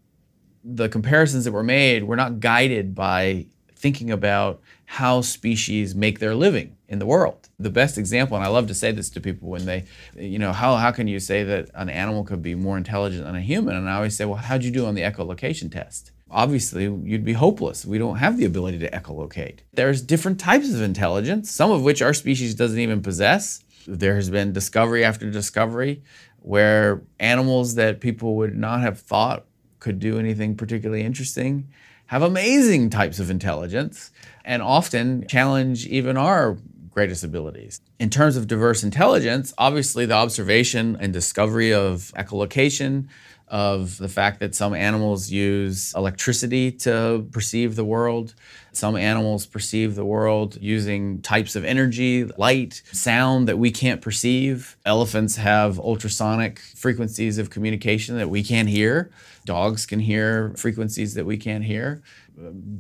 The 0.65 0.89
comparisons 0.89 1.45
that 1.45 1.53
were 1.53 1.63
made 1.63 2.05
were 2.05 2.17
not 2.17 2.41
guided 2.41 2.95
by 2.95 3.47
thinking 3.77 4.11
about 4.11 4.63
how 4.87 5.21
species 5.21 5.95
make 5.95 6.19
their 6.19 6.35
living 6.35 6.74
in 6.89 6.99
the 6.99 7.07
world. 7.07 7.49
The 7.59 7.71
best 7.71 7.97
example, 7.99 8.37
and 8.37 8.45
I 8.45 8.49
love 8.49 8.67
to 8.69 8.75
say 8.75 8.93
this 8.93 9.11
to 9.11 9.21
people 9.21 9.49
when 9.49 9.65
they, 9.65 9.85
you 10.17 10.39
know, 10.39 10.53
how, 10.53 10.77
how 10.77 10.91
can 10.91 11.09
you 11.09 11.19
say 11.19 11.43
that 11.45 11.71
an 11.75 11.89
animal 11.89 12.25
could 12.25 12.43
be 12.43 12.55
more 12.55 12.77
intelligent 12.77 13.25
than 13.25 13.35
a 13.35 13.41
human? 13.41 13.77
And 13.77 13.89
I 13.89 13.97
always 13.97 14.17
say, 14.17 14.25
well, 14.25 14.37
how'd 14.37 14.65
you 14.65 14.71
do 14.71 14.87
on 14.87 14.95
the 14.95 15.03
echolocation 15.03 15.73
test? 15.73 16.13
Obviously, 16.31 16.85
you'd 16.85 17.25
be 17.25 17.33
hopeless. 17.35 17.85
We 17.85 17.99
don't 17.99 18.17
have 18.17 18.37
the 18.37 18.45
ability 18.45 18.79
to 18.81 18.91
echolocate. 18.91 19.61
There's 19.73 20.03
different 20.03 20.41
types 20.41 20.73
of 20.73 20.83
intelligence, 20.83 21.51
some 21.51 21.71
of 21.71 21.83
which 21.83 22.03
our 22.03 22.15
species 22.15 22.55
doesn't 22.55 22.79
even 22.79 23.03
possess. 23.03 23.63
There 23.87 24.17
has 24.17 24.31
been 24.31 24.53
discovery 24.53 25.05
after 25.05 25.31
discovery 25.31 26.03
where 26.41 27.03
animals 27.21 27.77
that 27.77 28.01
people 28.01 28.37
would 28.37 28.57
not 28.57 28.81
have 28.81 28.99
thought 29.01 29.47
could 29.79 29.99
do 29.99 30.19
anything 30.19 30.57
particularly 30.57 31.03
interesting 31.03 31.69
have 32.07 32.23
amazing 32.23 32.91
types 32.91 33.19
of 33.19 33.31
intelligence 33.31 34.11
and 34.45 34.63
often 34.63 35.27
challenge 35.27 35.87
even 35.87 36.17
our 36.17 36.57
greatest 36.95 37.25
abilities. 37.25 37.81
In 37.99 38.09
terms 38.09 38.37
of 38.37 38.47
diverse 38.47 38.83
intelligence, 38.83 39.53
obviously 39.59 40.07
the 40.07 40.15
observation 40.15 40.97
and 41.01 41.13
discovery 41.13 41.73
of 41.73 42.13
echolocation, 42.17 43.09
of 43.49 43.99
the 43.99 44.09
fact 44.09 44.41
that 44.41 44.55
some 44.55 44.75
animals 44.75 45.31
use 45.31 45.93
electricity 45.95 46.73
to 46.73 47.29
perceive 47.31 47.77
the 47.77 47.85
world. 47.85 48.35
Some 48.73 48.97
animals 48.97 49.47
perceive 49.47 49.95
the 49.95 50.05
world 50.05 50.57
using 50.61 51.21
types 51.21 51.55
of 51.55 51.65
energy, 51.65 52.25
light, 52.39 52.83
sound 52.91 53.47
that 53.49 53.59
we 53.59 53.71
can't 53.71 54.01
perceive. 54.01 54.77
Elephants 54.87 55.37
have 55.37 55.79
ultrasonic 55.79 56.59
frequencies 56.59 57.39
of 57.39 57.51
communication 57.51 58.17
that 58.17 58.31
we 58.31 58.43
can't 58.43 58.69
hear. 58.69 59.11
Dogs 59.45 59.85
can 59.85 60.01
hear 60.01 60.55
frequencies 60.57 61.15
that 61.15 61.27
we 61.27 61.37
can't 61.37 61.65
hear. 61.65 62.03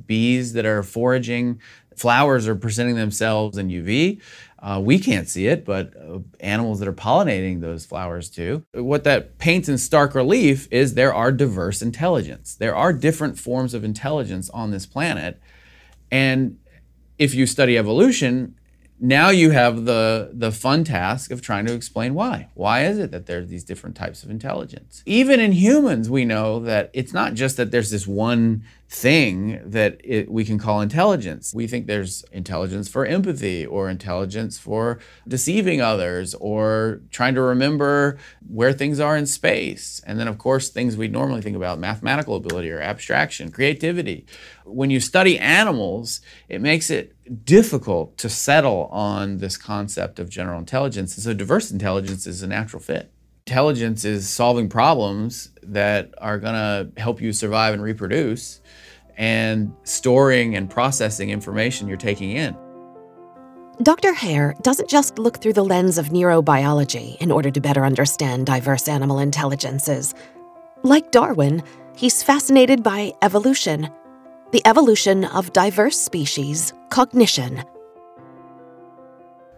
Bees 0.07 0.55
that 0.55 0.67
are 0.67 0.83
foraging 0.83 1.61
flowers 1.97 2.47
are 2.49 2.55
presenting 2.55 2.97
themselves 2.97 3.59
in 3.59 3.69
UV. 3.69 4.21
Uh, 4.59 4.81
we 4.83 4.99
can't 4.99 5.29
see 5.29 5.47
it, 5.47 5.65
but 5.65 5.93
uh, 5.97 6.21
animals 6.41 6.79
that 6.79 6.89
are 6.89 6.93
pollinating 6.95 7.61
those 7.61 7.85
flowers 7.85 8.31
do. 8.31 8.65
What 8.73 9.05
that 9.05 9.39
paints 9.39 9.69
in 9.69 9.77
stark 9.77 10.15
relief 10.15 10.67
is 10.71 10.95
there 10.95 11.13
are 11.13 11.31
diverse 11.31 11.83
intelligence. 11.83 12.55
There 12.55 12.75
are 12.75 12.93
different 12.93 13.39
forms 13.39 13.75
of 13.75 13.85
intelligence 13.85 14.49
on 14.51 14.71
this 14.71 14.87
planet. 14.87 15.39
And 16.11 16.59
if 17.19 17.35
you 17.35 17.47
study 17.47 17.77
evolution, 17.77 18.55
now 19.01 19.31
you 19.31 19.51
have 19.51 19.85
the 19.85 20.31
the 20.33 20.53
fun 20.53 20.85
task 20.85 21.31
of 21.31 21.43
trying 21.43 21.67
to 21.67 21.75
explain 21.75 22.15
why. 22.15 22.49
Why 22.55 22.87
is 22.87 22.99
it 22.99 23.11
that 23.11 23.27
there's 23.27 23.49
these 23.49 23.65
different 23.65 23.97
types 23.97 24.23
of 24.23 24.31
intelligence? 24.31 25.03
Even 25.05 25.41
in 25.41 25.53
humans, 25.53 26.09
we 26.09 26.25
know 26.25 26.61
that 26.61 26.91
it's 26.93 27.13
not 27.13 27.35
just 27.35 27.57
that 27.57 27.71
there's 27.71 27.91
this 27.91 28.07
one 28.07 28.65
thing 28.89 29.61
that 29.65 30.01
it, 30.05 30.31
we 30.31 30.45
can 30.45 30.59
call 30.59 30.81
intelligence. 30.81 31.53
We 31.55 31.67
think 31.67 31.87
there's 31.87 32.25
intelligence 32.33 32.89
for 32.89 33.07
empathy 33.07 33.65
or 33.65 33.89
intelligence 33.89 34.59
for 34.59 34.99
deceiving 35.27 35.81
others 35.81 36.35
or 36.35 37.01
trying 37.11 37.35
to 37.35 37.41
remember 37.41 38.19
where 38.47 38.73
things 38.73 39.01
are 39.01 39.17
in 39.17 39.27
space. 39.27 40.03
And 40.07 40.21
then, 40.21 40.29
of 40.29 40.39
course, 40.39 40.69
things 40.69 40.97
we 40.97 41.09
normally 41.09 41.41
think 41.41 41.57
about 41.57 41.79
mathematical 41.79 42.37
ability 42.37 42.71
or 42.71 42.81
abstraction, 42.81 43.51
creativity. 43.51 44.27
When 44.65 44.91
you 44.91 45.01
study 45.01 45.39
animals, 45.39 46.21
it 46.49 46.61
makes 46.61 46.91
it 46.91 47.15
difficult 47.45 48.19
to 48.19 48.29
settle 48.29 48.87
on 48.93 49.39
this 49.39 49.57
concept 49.57 50.19
of 50.19 50.29
general 50.29 50.59
intelligence. 50.59 51.17
And 51.17 51.25
so, 51.25 51.33
diverse 51.33 51.71
intelligence 51.71 52.27
is 52.27 52.43
a 52.43 52.47
natural 52.47 52.81
fit. 52.81 53.14
Intelligence 53.47 54.07
is 54.07 54.27
solving 54.27 54.71
problems 54.71 55.51
that 55.63 56.15
are 56.17 56.39
going 56.39 56.55
to 56.55 56.99
help 56.99 57.21
you 57.21 57.31
survive 57.31 57.75
and 57.75 57.83
reproduce 57.83 58.63
and 59.19 59.71
storing 59.83 60.57
and 60.57 60.71
processing 60.71 61.29
information 61.29 61.87
you're 61.87 61.99
taking 61.99 62.31
in. 62.31 62.57
Dr. 63.83 64.15
Hare 64.15 64.55
doesn't 64.63 64.89
just 64.89 65.19
look 65.19 65.43
through 65.43 65.53
the 65.53 65.65
lens 65.65 65.99
of 65.99 66.09
neurobiology 66.09 67.19
in 67.19 67.31
order 67.31 67.51
to 67.51 67.61
better 67.61 67.85
understand 67.85 68.47
diverse 68.47 68.89
animal 68.89 69.19
intelligences. 69.19 70.15
Like 70.83 71.11
Darwin, 71.11 71.63
he's 71.95 72.23
fascinated 72.23 72.83
by 72.83 73.13
evolution, 73.21 73.91
the 74.53 74.67
evolution 74.67 75.27
of 75.27 75.53
diverse 75.53 76.01
species, 76.01 76.73
cognition, 76.89 77.63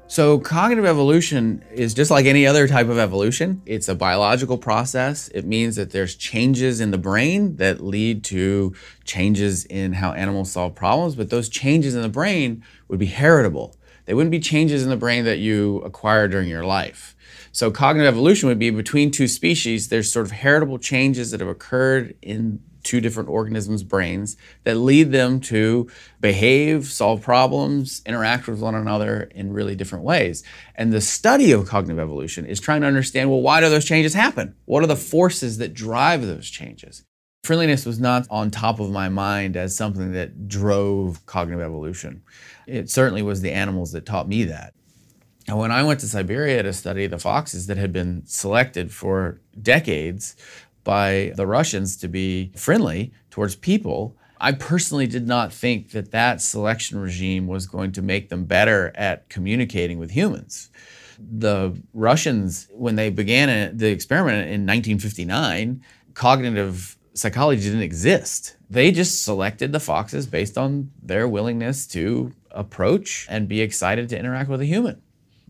so, 0.09 0.39
cognitive 0.39 0.85
evolution 0.85 1.65
is 1.73 1.93
just 1.93 2.13
like 2.13 2.27
any 2.27 2.47
other 2.47 2.69
type 2.69 2.89
of 2.89 2.97
evolution. 2.97 3.61
It's 3.67 3.89
a 3.89 3.95
biological 3.95 4.57
process. 4.57 5.27
It 5.29 5.45
means 5.45 5.75
that 5.77 5.91
there's 5.91 6.15
changes 6.15 6.81
in 6.81 6.93
the 6.93 6.99
brain 6.99 7.57
that 7.57 7.81
lead 7.81 8.23
to 8.25 8.73
changes 9.05 9.65
in 9.65 9.95
how 9.95 10.13
animals 10.13 10.53
solve 10.53 10.77
problems, 10.77 11.17
but 11.17 11.31
those 11.31 11.49
changes 11.49 11.97
in 11.97 12.03
the 12.03 12.09
brain 12.09 12.63
would 12.87 13.01
be 13.01 13.07
heritable. 13.07 13.75
They 14.05 14.15
wouldn't 14.15 14.31
be 14.31 14.39
changes 14.39 14.85
in 14.85 14.91
the 14.91 14.97
brain 14.97 15.25
that 15.25 15.39
you 15.39 15.79
acquire 15.79 16.29
during 16.29 16.49
your 16.49 16.65
life. 16.65 17.17
So, 17.51 17.73
cognitive 17.73 18.07
evolution 18.07 18.49
would 18.49 18.61
be 18.61 18.71
between 18.71 19.11
two 19.11 19.27
species, 19.27 19.89
there's 19.89 20.13
sort 20.13 20.27
of 20.27 20.33
heritable 20.33 20.79
changes 20.79 21.33
that 21.33 21.41
have 21.41 21.49
occurred 21.49 22.15
in 22.23 22.61
two 22.87 23.01
different 23.01 23.29
organisms' 23.29 23.83
brains 23.83 24.37
that 24.63 24.77
lead 24.77 25.11
them 25.11 25.41
to 25.41 25.91
behave, 26.21 26.87
solve 26.87 27.21
problems, 27.21 28.01
interact 28.07 28.47
with 28.47 28.61
one 28.61 28.77
another 28.77 29.29
in 29.35 29.53
really 29.53 29.75
different 29.75 30.05
ways. 30.05 30.45
And 30.77 30.93
the 30.93 31.01
study 31.01 31.51
of 31.51 31.69
cognitive 31.69 31.99
evolution 31.99 32.47
is 32.47 32.61
trying 32.61 32.83
to 32.83 32.87
understand 32.87 33.29
well, 33.29 33.43
why 33.43 33.61
do 33.61 33.69
those 33.69 33.85
changes 33.85 34.15
happen? 34.15 34.55
What 34.65 34.85
are 34.85 34.87
the 34.87 34.97
forces 34.97 35.59
that 35.59 35.75
drive 35.75 36.25
those 36.25 36.49
changes? 36.49 37.05
Friendliness 37.43 37.85
was 37.85 37.99
not 37.99 38.27
on 38.31 38.51
top 38.51 38.81
of 38.81 38.91
my 38.91 39.09
mind 39.09 39.57
as 39.57 39.77
something 39.77 40.13
that 40.13 40.49
drove 40.49 41.27
cognitive 41.27 41.63
evolution. 41.63 42.23
It 42.67 42.89
certainly 42.89 43.23
was 43.23 43.41
the 43.41 43.53
animals 43.53 43.93
that 43.93 44.07
taught 44.07 44.29
me 44.29 44.45
that. 44.45 44.75
And 45.49 45.59
when 45.59 45.71
I 45.71 45.85
went 45.85 46.01
to 46.01 46.09
Siberia 46.09 46.63
to 46.65 46.73
study 46.73 47.07
the 47.07 47.19
foxes 47.19 47.69
that 47.69 47.77
had 47.77 47.93
been 47.93 48.23
selected 48.27 48.93
for 48.93 49.41
decades 49.61 50.35
by 50.87 51.33
the 51.35 51.47
Russians 51.47 51.97
to 51.97 52.09
be 52.09 52.53
friendly 52.55 53.13
towards 53.29 53.57
people, 53.57 54.17
I 54.41 54.53
personally 54.53 55.09
did 55.09 55.27
not 55.27 55.53
think 55.53 55.91
that 55.91 56.13
that 56.13 56.41
selection 56.41 56.99
regime 57.01 57.49
was 57.49 57.67
going 57.67 57.91
to 57.93 58.03
make 58.03 58.29
them 58.29 58.45
better 58.45 58.93
at 58.95 59.29
communicating 59.29 59.99
with 59.99 60.13
humans. 60.13 60.71
The 61.19 61.77
Russians, 61.93 62.69
when 62.71 62.95
they 62.95 63.11
began 63.11 63.77
the 63.77 63.89
experiment 63.89 64.43
in 64.43 64.65
1959, 64.65 65.83
cognitive 66.15 66.97
psychology 67.15 67.63
didn't 67.63 67.81
exist. 67.81 68.57
They 68.71 68.93
just 68.93 69.25
selected 69.25 69.73
the 69.73 69.81
foxes 69.81 70.27
based 70.27 70.57
on 70.57 70.93
their 71.03 71.27
willingness 71.27 71.87
to 71.89 72.33
approach 72.53 73.27
and 73.29 73.49
be 73.49 73.61
excited 73.61 74.09
to 74.11 74.19
interact 74.19 74.49
with 74.49 74.61
a 74.61 74.67
human, 74.67 75.03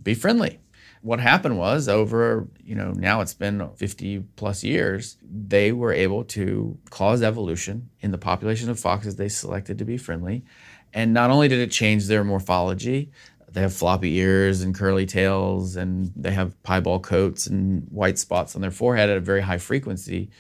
be 0.03 0.15
friendly. 0.15 0.61
What 1.03 1.21
happened 1.21 1.59
was 1.59 1.89
over, 1.89 2.49
you 2.65 2.75
know, 2.75 2.93
now 2.93 3.21
it's 3.21 3.35
been 3.35 3.69
50 3.77 4.25
plus 4.37 4.65
years, 4.65 5.17
they 5.23 5.73
were 5.73 5.93
able 5.93 6.25
to 6.25 6.79
cause 6.91 7.23
evolution 7.23 7.91
in 8.01 8.11
the 8.11 8.19
population 8.19 8.71
of 8.71 8.81
foxes 8.81 9.17
they 9.17 9.29
selected 9.29 9.79
to 9.79 9.85
be 9.85 9.99
friendly. 9.99 10.45
And 10.93 11.13
not 11.13 11.31
only 11.31 11.49
did 11.49 11.61
it 11.61 11.71
change 11.71 12.07
their 12.07 12.25
morphology, 12.25 13.11
they 13.57 13.61
have 13.63 13.73
floppy 13.75 14.17
ears 14.17 14.63
and 14.63 14.75
curly 14.75 15.07
tails, 15.07 15.77
and 15.77 16.13
they 16.17 16.33
have 16.33 16.63
piebald 16.63 17.05
coats 17.05 17.47
and 17.47 17.87
white 17.91 18.19
spots 18.19 18.55
on 18.55 18.61
their 18.61 18.71
forehead 18.71 19.09
at 19.09 19.17
a 19.17 19.21
very 19.21 19.41
high 19.41 19.59
frequency. 19.59 20.31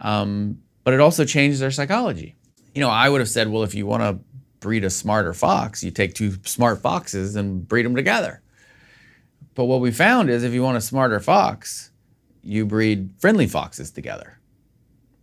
Um, 0.00 0.62
but 0.84 0.94
it 0.94 1.00
also 1.00 1.24
changes 1.24 1.60
their 1.60 1.70
psychology. 1.70 2.36
You 2.74 2.80
know, 2.80 2.88
I 2.88 3.08
would 3.08 3.20
have 3.20 3.28
said, 3.28 3.48
well, 3.48 3.62
if 3.62 3.74
you 3.74 3.86
want 3.86 4.02
to 4.02 4.18
breed 4.60 4.84
a 4.84 4.90
smarter 4.90 5.32
fox, 5.34 5.82
you 5.82 5.90
take 5.90 6.14
two 6.14 6.34
smart 6.44 6.80
foxes 6.80 7.36
and 7.36 7.66
breed 7.66 7.84
them 7.84 7.96
together. 7.96 8.42
But 9.54 9.66
what 9.66 9.80
we 9.80 9.90
found 9.90 10.30
is 10.30 10.44
if 10.44 10.52
you 10.52 10.62
want 10.62 10.78
a 10.78 10.80
smarter 10.80 11.20
fox, 11.20 11.90
you 12.42 12.64
breed 12.64 13.10
friendly 13.18 13.46
foxes 13.46 13.90
together. 13.90 14.38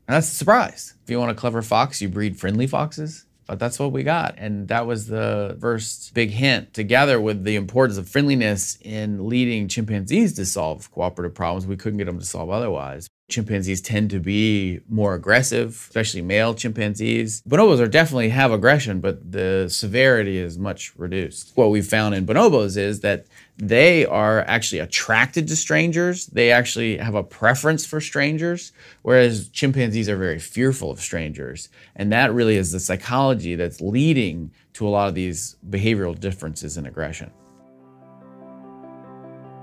And 0.07 0.15
that's 0.15 0.31
a 0.31 0.35
surprise. 0.35 0.95
If 1.03 1.09
you 1.09 1.19
want 1.19 1.31
a 1.31 1.35
clever 1.35 1.61
fox, 1.61 2.01
you 2.01 2.09
breed 2.09 2.39
friendly 2.39 2.67
foxes. 2.67 3.25
But 3.49 3.57
that's 3.57 3.79
what 3.79 3.91
we 3.91 4.03
got. 4.03 4.35
And 4.37 4.67
that 4.67 4.85
was 4.85 5.07
the 5.07 5.57
first 5.59 6.13
big 6.13 6.29
hint, 6.29 6.71
together 6.75 7.19
with 7.19 7.43
the 7.43 7.55
importance 7.55 7.97
of 7.97 8.07
friendliness 8.07 8.77
in 8.81 9.27
leading 9.27 9.67
chimpanzees 9.67 10.33
to 10.33 10.45
solve 10.45 10.91
cooperative 10.91 11.33
problems 11.33 11.65
we 11.65 11.75
couldn't 11.75 11.97
get 11.97 12.05
them 12.05 12.19
to 12.19 12.25
solve 12.25 12.51
otherwise. 12.51 13.07
Chimpanzees 13.27 13.81
tend 13.81 14.11
to 14.11 14.19
be 14.19 14.81
more 14.87 15.15
aggressive, 15.15 15.69
especially 15.69 16.21
male 16.21 16.53
chimpanzees. 16.53 17.41
Bonobos 17.49 17.79
are 17.79 17.87
definitely 17.87 18.29
have 18.29 18.51
aggression, 18.51 18.99
but 19.01 19.31
the 19.31 19.67
severity 19.67 20.37
is 20.37 20.59
much 20.59 20.95
reduced. 20.95 21.51
What 21.55 21.71
we 21.71 21.81
found 21.81 22.13
in 22.13 22.27
bonobos 22.27 22.77
is 22.77 22.99
that 22.99 23.25
they 23.59 24.05
are 24.05 24.41
actually 24.47 24.79
attracted 24.79 25.47
to 25.49 25.55
strangers. 25.55 26.27
They 26.27 26.49
actually 26.49 26.97
have 26.97 27.13
a 27.13 27.23
preference 27.23 27.85
for 27.85 27.99
strangers, 27.99 28.71
whereas 29.01 29.49
chimpanzees 29.49 30.07
are 30.07 30.15
very 30.15 30.39
fearful 30.39 30.91
of 30.91 31.01
strangers. 31.01 31.67
And 31.97 32.11
that 32.13 32.33
really 32.33 32.55
is 32.55 32.71
the 32.71 32.79
psychology 32.79 33.55
that's 33.55 33.81
leading 33.81 34.51
to 34.73 34.87
a 34.87 34.89
lot 34.89 35.09
of 35.09 35.15
these 35.15 35.57
behavioral 35.69 36.17
differences 36.17 36.77
in 36.77 36.85
aggression. 36.85 37.31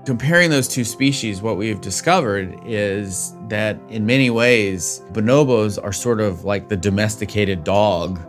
Comparing 0.05 0.51
those 0.51 0.67
two 0.67 0.83
species, 0.83 1.41
what 1.41 1.57
we've 1.57 1.81
discovered 1.81 2.55
is 2.65 3.33
that 3.49 3.79
in 3.89 4.05
many 4.05 4.29
ways, 4.29 5.01
bonobos 5.11 5.83
are 5.83 5.91
sort 5.91 6.21
of 6.21 6.45
like 6.45 6.69
the 6.69 6.77
domesticated 6.77 7.63
dog 7.63 8.19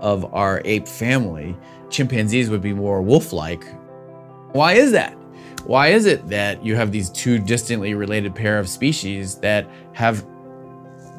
of 0.00 0.24
our 0.34 0.62
ape 0.64 0.88
family. 0.88 1.54
Chimpanzees 1.90 2.48
would 2.48 2.62
be 2.62 2.72
more 2.72 3.02
wolf 3.02 3.34
like. 3.34 3.62
Why 4.52 4.72
is 4.72 4.90
that? 4.92 5.17
Why 5.64 5.88
is 5.88 6.06
it 6.06 6.28
that 6.28 6.64
you 6.64 6.76
have 6.76 6.92
these 6.92 7.10
two 7.10 7.38
distantly 7.38 7.94
related 7.94 8.34
pair 8.34 8.58
of 8.58 8.68
species 8.68 9.36
that 9.36 9.66
have 9.92 10.26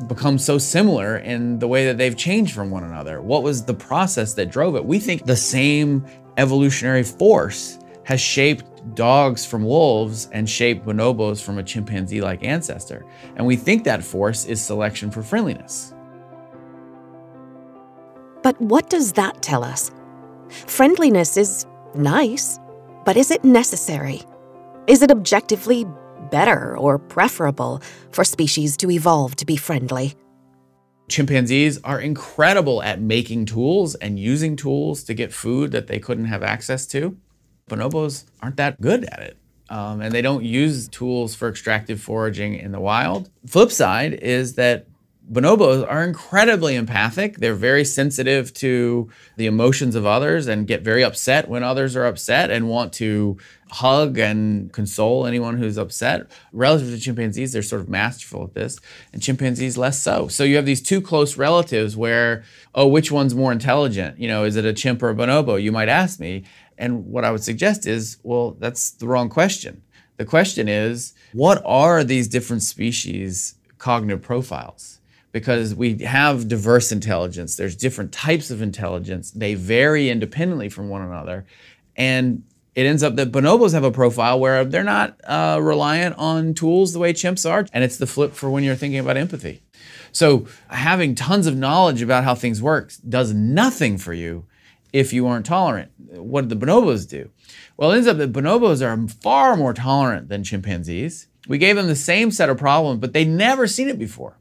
become 0.07 0.37
so 0.37 0.57
similar 0.57 1.17
in 1.17 1.59
the 1.59 1.67
way 1.67 1.85
that 1.85 1.97
they've 1.97 2.15
changed 2.15 2.53
from 2.53 2.71
one 2.71 2.83
another? 2.83 3.21
What 3.21 3.43
was 3.43 3.63
the 3.63 3.73
process 3.73 4.33
that 4.35 4.49
drove 4.49 4.75
it? 4.75 4.85
We 4.85 4.99
think 4.99 5.25
the 5.25 5.35
same 5.35 6.05
evolutionary 6.37 7.03
force 7.03 7.79
has 8.03 8.19
shaped 8.19 8.95
dogs 8.95 9.45
from 9.45 9.63
wolves 9.63 10.29
and 10.31 10.49
shaped 10.49 10.85
bonobos 10.85 11.43
from 11.43 11.57
a 11.57 11.63
chimpanzee 11.63 12.21
like 12.21 12.43
ancestor. 12.43 13.05
And 13.35 13.45
we 13.45 13.55
think 13.55 13.83
that 13.83 14.03
force 14.03 14.45
is 14.45 14.61
selection 14.61 15.11
for 15.11 15.21
friendliness. 15.21 15.93
But 18.41 18.59
what 18.61 18.89
does 18.89 19.13
that 19.13 19.41
tell 19.41 19.63
us? 19.63 19.91
Friendliness 20.49 21.37
is 21.37 21.65
nice, 21.93 22.59
but 23.05 23.17
is 23.17 23.31
it 23.31 23.43
necessary? 23.43 24.21
Is 24.87 25.01
it 25.01 25.11
objectively 25.11 25.85
better 26.31 26.77
or 26.77 26.99
preferable 26.99 27.81
for 28.11 28.23
species 28.23 28.77
to 28.77 28.91
evolve 28.91 29.35
to 29.37 29.45
be 29.45 29.55
friendly? 29.55 30.15
Chimpanzees 31.09 31.79
are 31.83 31.99
incredible 31.99 32.83
at 32.83 33.01
making 33.01 33.45
tools 33.45 33.95
and 33.95 34.19
using 34.19 34.55
tools 34.55 35.03
to 35.05 35.13
get 35.13 35.33
food 35.33 35.71
that 35.71 35.87
they 35.87 35.99
couldn't 35.99 36.25
have 36.25 36.43
access 36.43 36.85
to. 36.87 37.17
Bonobos 37.69 38.25
aren't 38.41 38.57
that 38.57 38.79
good 38.79 39.05
at 39.05 39.19
it. 39.19 39.37
Um, 39.69 40.01
and 40.01 40.11
they 40.11 40.21
don't 40.21 40.43
use 40.43 40.87
tools 40.87 41.35
for 41.35 41.47
extractive 41.47 42.01
foraging 42.01 42.55
in 42.55 42.71
the 42.71 42.79
wild. 42.79 43.29
Flip 43.45 43.71
side 43.71 44.13
is 44.13 44.55
that 44.55 44.87
bonobos 45.31 45.85
are 45.87 46.03
incredibly 46.03 46.75
empathic. 46.75 47.37
They're 47.37 47.53
very 47.53 47.85
sensitive 47.85 48.53
to 48.55 49.09
the 49.37 49.45
emotions 49.45 49.95
of 49.95 50.05
others 50.05 50.47
and 50.47 50.67
get 50.67 50.81
very 50.81 51.03
upset 51.03 51.47
when 51.47 51.63
others 51.63 51.95
are 51.95 52.05
upset 52.05 52.49
and 52.49 52.67
want 52.67 52.93
to 52.93 53.37
hug 53.71 54.17
and 54.17 54.73
console 54.73 55.27
anyone 55.27 55.57
who's 55.57 55.77
upset. 55.77 56.27
Relative 56.51 56.89
to 56.89 56.99
chimpanzees, 56.99 57.53
they're 57.53 57.61
sort 57.61 57.81
of 57.81 57.89
masterful 57.89 58.43
at 58.43 58.55
this, 58.55 58.79
and 59.13 59.21
chimpanzees 59.21 59.77
less 59.77 60.01
so. 60.01 60.27
So 60.27 60.43
you 60.43 60.55
have 60.55 60.65
these 60.65 60.81
two 60.81 61.01
close 61.01 61.37
relatives 61.37 61.95
where, 61.95 62.43
oh, 62.73 62.87
which 62.87 63.11
one's 63.11 63.35
more 63.35 63.51
intelligent? 63.51 64.19
You 64.19 64.27
know, 64.27 64.43
is 64.45 64.55
it 64.55 64.65
a 64.65 64.73
chimp 64.73 65.03
or 65.03 65.09
a 65.09 65.15
bonobo? 65.15 65.61
You 65.61 65.71
might 65.71 65.89
ask 65.89 66.19
me. 66.19 66.45
And 66.77 67.05
what 67.05 67.25
I 67.25 67.31
would 67.31 67.43
suggest 67.43 67.85
is, 67.85 68.17
well, 68.23 68.51
that's 68.51 68.91
the 68.91 69.07
wrong 69.07 69.29
question. 69.29 69.83
The 70.17 70.25
question 70.25 70.67
is, 70.67 71.13
what 71.33 71.61
are 71.65 72.03
these 72.03 72.27
different 72.27 72.63
species' 72.63 73.55
cognitive 73.77 74.21
profiles? 74.21 74.98
Because 75.31 75.75
we 75.75 75.99
have 75.99 76.47
diverse 76.47 76.91
intelligence. 76.91 77.55
There's 77.55 77.75
different 77.75 78.11
types 78.11 78.49
of 78.51 78.61
intelligence. 78.61 79.31
They 79.31 79.53
vary 79.53 80.09
independently 80.09 80.69
from 80.69 80.89
one 80.89 81.01
another. 81.01 81.45
And 81.95 82.43
it 82.75 82.85
ends 82.85 83.03
up 83.03 83.15
that 83.17 83.31
bonobos 83.31 83.73
have 83.73 83.83
a 83.83 83.91
profile 83.91 84.39
where 84.39 84.63
they're 84.63 84.83
not 84.83 85.19
uh, 85.25 85.59
reliant 85.61 86.17
on 86.17 86.53
tools 86.53 86.93
the 86.93 86.99
way 86.99 87.13
chimps 87.13 87.49
are. 87.49 87.65
And 87.73 87.83
it's 87.83 87.97
the 87.97 88.07
flip 88.07 88.33
for 88.33 88.49
when 88.49 88.63
you're 88.63 88.75
thinking 88.75 88.99
about 88.99 89.17
empathy. 89.17 89.61
So 90.11 90.47
having 90.69 91.13
tons 91.13 91.45
of 91.45 91.55
knowledge 91.55 92.01
about 92.01 92.23
how 92.23 92.35
things 92.35 92.61
work 92.61 92.91
does 93.07 93.33
nothing 93.33 93.97
for 93.97 94.13
you 94.13 94.45
if 94.91 95.13
you 95.13 95.27
aren't 95.27 95.45
tolerant. 95.45 95.91
What 95.97 96.47
do 96.47 96.55
the 96.55 96.65
bonobos 96.65 97.07
do? 97.07 97.29
Well, 97.77 97.91
it 97.91 97.97
ends 97.97 98.07
up 98.07 98.17
that 98.17 98.33
bonobos 98.33 98.81
are 98.81 99.07
far 99.21 99.55
more 99.55 99.73
tolerant 99.73 100.29
than 100.29 100.43
chimpanzees. 100.43 101.27
We 101.47 101.57
gave 101.57 101.75
them 101.75 101.87
the 101.87 101.95
same 101.95 102.31
set 102.31 102.49
of 102.49 102.57
problems, 102.57 102.99
but 102.99 103.13
they'd 103.13 103.27
never 103.27 103.67
seen 103.67 103.89
it 103.89 103.99
before. 103.99 104.38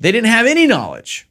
They 0.00 0.12
didn't 0.12 0.28
have 0.28 0.46
any 0.46 0.66
knowledge. 0.66 1.28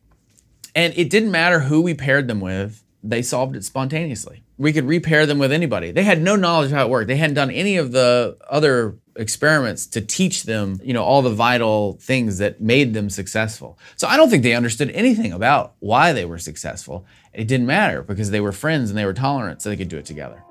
And 0.73 0.93
it 0.97 1.09
didn't 1.09 1.31
matter 1.31 1.59
who 1.59 1.81
we 1.81 1.93
paired 1.93 2.27
them 2.27 2.41
with, 2.41 2.83
they 3.01 3.21
solved 3.21 3.55
it 3.55 3.63
spontaneously. 3.63 4.43
We 4.57 4.73
could 4.73 4.85
repair 4.85 5.25
them 5.25 5.37
with 5.37 5.51
anybody. 5.51 5.91
They 5.91 6.03
had 6.03 6.21
no 6.21 6.35
knowledge 6.35 6.71
of 6.71 6.77
how 6.77 6.85
it 6.85 6.89
worked. 6.89 7.07
They 7.07 7.17
hadn't 7.17 7.35
done 7.35 7.51
any 7.51 7.77
of 7.77 7.91
the 7.91 8.37
other 8.49 8.97
experiments 9.15 9.85
to 9.87 10.01
teach 10.01 10.43
them, 10.43 10.79
you 10.83 10.93
know, 10.93 11.03
all 11.03 11.21
the 11.21 11.29
vital 11.29 11.97
things 12.01 12.39
that 12.39 12.61
made 12.61 12.93
them 12.93 13.09
successful. 13.09 13.77
So 13.95 14.07
I 14.07 14.17
don't 14.17 14.29
think 14.29 14.43
they 14.43 14.55
understood 14.55 14.89
anything 14.91 15.33
about 15.33 15.75
why 15.79 16.13
they 16.13 16.25
were 16.25 16.39
successful. 16.39 17.05
It 17.31 17.47
didn't 17.47 17.67
matter 17.67 18.01
because 18.01 18.31
they 18.31 18.41
were 18.41 18.51
friends 18.51 18.89
and 18.89 18.97
they 18.97 19.05
were 19.05 19.13
tolerant, 19.13 19.61
so 19.61 19.69
they 19.69 19.77
could 19.77 19.89
do 19.89 19.97
it 19.97 20.05
together. 20.05 20.43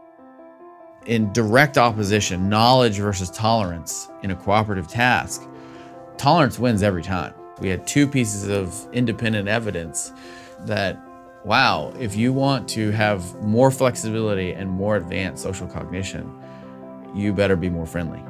In 1.06 1.32
direct 1.32 1.76
opposition, 1.76 2.48
knowledge 2.48 2.98
versus 2.98 3.30
tolerance 3.30 4.08
in 4.22 4.30
a 4.30 4.36
cooperative 4.36 4.88
task, 4.88 5.42
tolerance 6.16 6.58
wins 6.58 6.82
every 6.82 7.02
time. 7.02 7.34
We 7.60 7.68
had 7.68 7.86
two 7.86 8.06
pieces 8.06 8.48
of 8.48 8.92
independent 8.92 9.48
evidence 9.48 10.12
that, 10.60 10.98
wow, 11.44 11.92
if 11.98 12.16
you 12.16 12.32
want 12.32 12.68
to 12.70 12.90
have 12.90 13.34
more 13.42 13.70
flexibility 13.70 14.52
and 14.52 14.68
more 14.68 14.96
advanced 14.96 15.42
social 15.42 15.68
cognition, 15.68 16.32
you 17.14 17.32
better 17.32 17.54
be 17.54 17.70
more 17.70 17.86
friendly. 17.86 18.22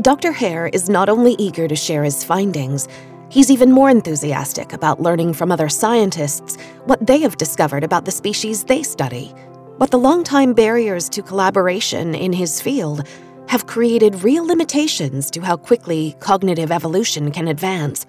Dr. 0.00 0.32
Hare 0.32 0.66
is 0.68 0.88
not 0.88 1.08
only 1.08 1.34
eager 1.38 1.66
to 1.66 1.74
share 1.74 2.04
his 2.04 2.22
findings, 2.22 2.86
he's 3.28 3.50
even 3.50 3.72
more 3.72 3.90
enthusiastic 3.90 4.72
about 4.72 5.00
learning 5.00 5.32
from 5.32 5.50
other 5.50 5.68
scientists 5.68 6.56
what 6.84 7.04
they 7.04 7.18
have 7.20 7.38
discovered 7.38 7.82
about 7.82 8.04
the 8.04 8.10
species 8.10 8.64
they 8.64 8.82
study. 8.82 9.34
But 9.78 9.90
the 9.90 9.98
long-time 9.98 10.52
barriers 10.52 11.08
to 11.08 11.22
collaboration 11.22 12.14
in 12.14 12.32
his 12.32 12.60
field 12.60 13.08
have 13.48 13.66
created 13.66 14.22
real 14.22 14.46
limitations 14.46 15.30
to 15.30 15.40
how 15.40 15.56
quickly 15.56 16.14
cognitive 16.20 16.70
evolution 16.70 17.30
can 17.30 17.48
advance. 17.48 18.06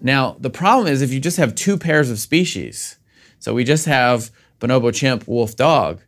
Now, 0.00 0.36
the 0.38 0.50
problem 0.50 0.86
is 0.86 1.02
if 1.02 1.12
you 1.12 1.20
just 1.20 1.36
have 1.38 1.54
two 1.54 1.76
pairs 1.78 2.10
of 2.10 2.18
species, 2.18 2.98
So 3.38 3.54
we 3.54 3.64
just 3.64 3.86
have 3.86 4.30
bonobo 4.60 4.92
chimp, 4.92 5.28
wolf 5.28 5.56
dog. 5.56 6.00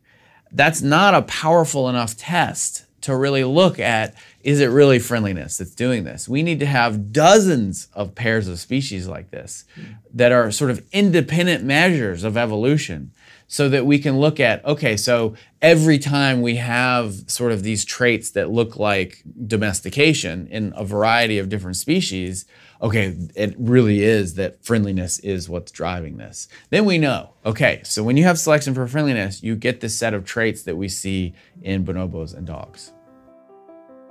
That's 0.51 0.81
not 0.81 1.13
a 1.13 1.21
powerful 1.21 1.87
enough 1.87 2.17
test 2.17 2.85
to 3.01 3.15
really 3.15 3.43
look 3.43 3.79
at 3.79 4.15
is 4.41 4.59
it 4.59 4.67
really 4.67 4.99
friendliness 4.99 5.57
that's 5.57 5.75
doing 5.75 6.03
this? 6.03 6.27
We 6.27 6.43
need 6.43 6.59
to 6.59 6.65
have 6.65 7.11
dozens 7.11 7.87
of 7.93 8.15
pairs 8.15 8.47
of 8.47 8.59
species 8.59 9.07
like 9.07 9.31
this 9.31 9.65
that 10.13 10.31
are 10.31 10.51
sort 10.51 10.71
of 10.71 10.83
independent 10.91 11.63
measures 11.63 12.23
of 12.23 12.35
evolution 12.35 13.11
so 13.51 13.67
that 13.67 13.83
we 13.85 13.97
can 13.97 14.19
look 14.19 14.39
at 14.39 14.63
okay, 14.63 14.95
so 14.95 15.33
every 15.61 15.97
time 15.97 16.41
we 16.41 16.55
have 16.55 17.29
sort 17.29 17.51
of 17.51 17.63
these 17.63 17.83
traits 17.83 18.29
that 18.31 18.49
look 18.49 18.77
like 18.77 19.23
domestication 19.47 20.47
in 20.47 20.71
a 20.77 20.85
variety 20.85 21.39
of 21.39 21.49
different 21.49 21.75
species, 21.75 22.45
okay, 22.79 23.17
it 23.35 23.55
really 23.57 24.03
is 24.03 24.35
that 24.35 24.63
friendliness 24.63 25.17
is 25.19 25.49
what's 25.49 25.71
driving 25.71 26.17
this. 26.17 26.47
Then 26.69 26.85
we 26.85 26.99
know, 26.99 27.31
okay, 27.43 27.81
so 27.83 28.03
when 28.03 28.17
you 28.17 28.23
have 28.23 28.39
selection 28.39 28.75
for 28.75 28.87
friendliness, 28.87 29.41
you 29.41 29.55
get 29.55 29.81
this 29.81 29.97
set 29.97 30.13
of 30.13 30.23
traits 30.25 30.61
that 30.63 30.77
we 30.77 30.87
see 30.87 31.33
in 31.63 31.83
bonobos 31.83 32.35
and 32.35 32.45
dogs. 32.45 32.93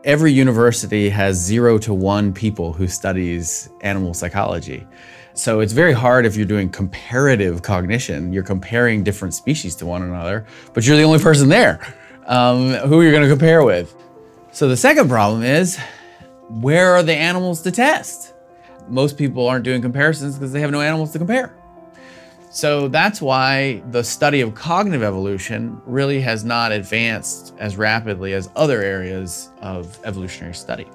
Every 0.03 0.33
university 0.33 1.09
has 1.11 1.37
zero 1.37 1.79
to 1.79 1.94
one 1.94 2.33
people 2.33 2.72
who 2.72 2.88
studies 2.88 3.70
animal 3.83 4.14
psychology. 4.14 4.85
So 5.38 5.61
it's 5.61 5.72
very 5.72 5.92
hard 5.92 6.27
if 6.27 6.35
you're 6.35 6.46
doing 6.46 6.68
comparative 6.68 7.62
cognition. 7.62 8.33
You're 8.33 8.42
comparing 8.42 9.05
different 9.05 9.35
species 9.35 9.77
to 9.77 9.87
one 9.87 10.03
another, 10.03 10.44
but 10.74 10.85
you're 10.85 10.96
the 10.96 11.05
only 11.05 11.20
person 11.20 11.48
there. 11.48 11.94
Um, 12.27 12.72
who 12.72 13.03
you're 13.03 13.12
going 13.12 13.22
to 13.22 13.29
compare 13.29 13.62
with? 13.62 13.94
So 14.51 14.66
the 14.68 14.77
second 14.77 15.09
problem 15.09 15.44
is 15.44 15.79
where 16.48 16.92
are 16.96 17.05
the 17.05 17.14
animals 17.14 17.62
to 17.62 17.70
test? 17.70 18.35
Most 18.88 19.16
people 19.16 19.46
aren't 19.46 19.62
doing 19.62 19.81
comparisons 19.81 20.35
because 20.35 20.51
they 20.51 20.61
have 20.61 20.72
no 20.72 20.81
animals 20.81 21.12
to 21.12 21.18
compare. 21.18 21.55
So 22.51 22.88
that's 22.88 23.22
why 23.22 23.81
the 23.92 24.03
study 24.03 24.40
of 24.40 24.57
cognitive 24.57 25.05
evolution 25.05 25.81
really 25.87 26.20
has 26.20 26.42
not 26.42 26.72
advanced 26.72 27.55
as 27.61 27.77
rapidly 27.77 28.33
as 28.33 28.51
other 28.57 28.83
areas 28.83 29.51
of 29.62 30.01
evolutionary 30.05 30.55
study. 30.55 30.88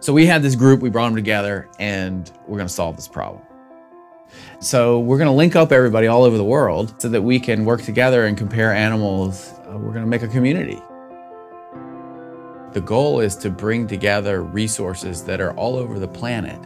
So 0.00 0.14
we 0.14 0.24
had 0.24 0.40
this 0.40 0.54
group, 0.54 0.80
we 0.80 0.88
brought 0.88 1.08
them 1.08 1.16
together, 1.16 1.68
and 1.78 2.32
we're 2.46 2.56
going 2.56 2.68
to 2.68 2.72
solve 2.72 2.96
this 2.96 3.08
problem. 3.08 3.45
So 4.60 5.00
we're 5.00 5.18
going 5.18 5.28
to 5.28 5.32
link 5.32 5.56
up 5.56 5.72
everybody 5.72 6.06
all 6.06 6.24
over 6.24 6.36
the 6.36 6.44
world 6.44 6.94
so 7.00 7.08
that 7.08 7.22
we 7.22 7.38
can 7.38 7.64
work 7.64 7.82
together 7.82 8.26
and 8.26 8.36
compare 8.36 8.72
animals. 8.72 9.52
Uh, 9.68 9.76
we're 9.78 9.92
going 9.92 10.04
to 10.04 10.06
make 10.06 10.22
a 10.22 10.28
community. 10.28 10.80
The 12.72 12.80
goal 12.80 13.20
is 13.20 13.36
to 13.36 13.50
bring 13.50 13.86
together 13.86 14.42
resources 14.42 15.24
that 15.24 15.40
are 15.40 15.52
all 15.54 15.76
over 15.76 15.98
the 15.98 16.08
planet 16.08 16.60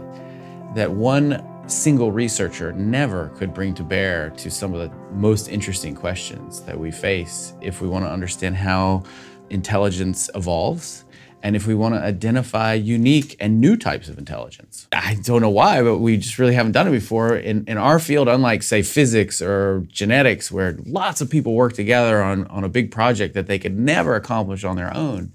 that 0.75 0.91
one 0.91 1.47
single 1.69 2.11
researcher 2.11 2.73
never 2.73 3.29
could 3.31 3.55
bring 3.55 3.75
to 3.75 3.85
bear 3.85 4.31
to 4.31 4.51
some 4.51 4.75
of 4.75 4.81
the 4.81 4.97
most 5.13 5.49
interesting 5.49 5.95
questions 5.95 6.63
that 6.63 6.79
we 6.79 6.91
face 6.91 7.55
if 7.61 7.81
we 7.81 7.89
want 7.89 8.05
to 8.05 8.11
understand 8.11 8.57
how 8.57 9.03
intelligence 9.51 10.29
evolves 10.35 11.05
and 11.43 11.57
if 11.57 11.67
we 11.67 11.75
want 11.75 11.95
to 11.95 12.01
identify 12.01 12.75
unique 12.75 13.37
and 13.41 13.61
new 13.61 13.77
types 13.77 14.09
of 14.09 14.19
intelligence. 14.19 14.87
I 14.93 15.17
don't 15.23 15.41
know 15.41 15.51
why, 15.51 15.83
but 15.83 15.99
we 15.99 16.17
just 16.17 16.39
really 16.39 16.55
haven't 16.55 16.73
done 16.73 16.89
it 16.89 16.93
before. 16.93 17.37
In, 17.37 17.65
in 17.67 17.79
our 17.79 17.99
field, 17.99 18.29
unlike, 18.29 18.63
say, 18.63 18.83
physics 18.83 19.41
or 19.41 19.87
genetics, 19.89 20.51
where 20.51 20.79
lots 20.87 21.21
of 21.21 21.31
people 21.31 21.55
work 21.55 21.73
together 21.73 22.23
on, 22.23 22.47
on 22.49 22.65
a 22.65 22.69
big 22.69 22.91
project 22.91 23.35
that 23.35 23.47
they 23.47 23.59
could 23.59 23.79
never 23.79 24.15
accomplish 24.15 24.65
on 24.65 24.77
their 24.77 24.95
own, 24.95 25.33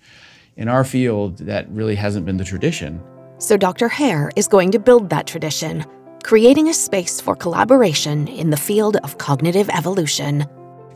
in 0.57 0.67
our 0.67 0.83
field, 0.83 1.39
that 1.39 1.69
really 1.69 1.95
hasn't 1.95 2.25
been 2.25 2.37
the 2.37 2.43
tradition. 2.43 3.01
So 3.37 3.57
Dr. 3.57 3.89
Hare 3.89 4.31
is 4.35 4.47
going 4.47 4.71
to 4.71 4.79
build 4.79 5.09
that 5.09 5.27
tradition, 5.27 5.85
creating 6.23 6.69
a 6.69 6.73
space 6.73 7.19
for 7.19 7.35
collaboration 7.35 8.27
in 8.27 8.49
the 8.49 8.57
field 8.57 8.97
of 8.97 9.17
cognitive 9.17 9.69
evolution. 9.69 10.45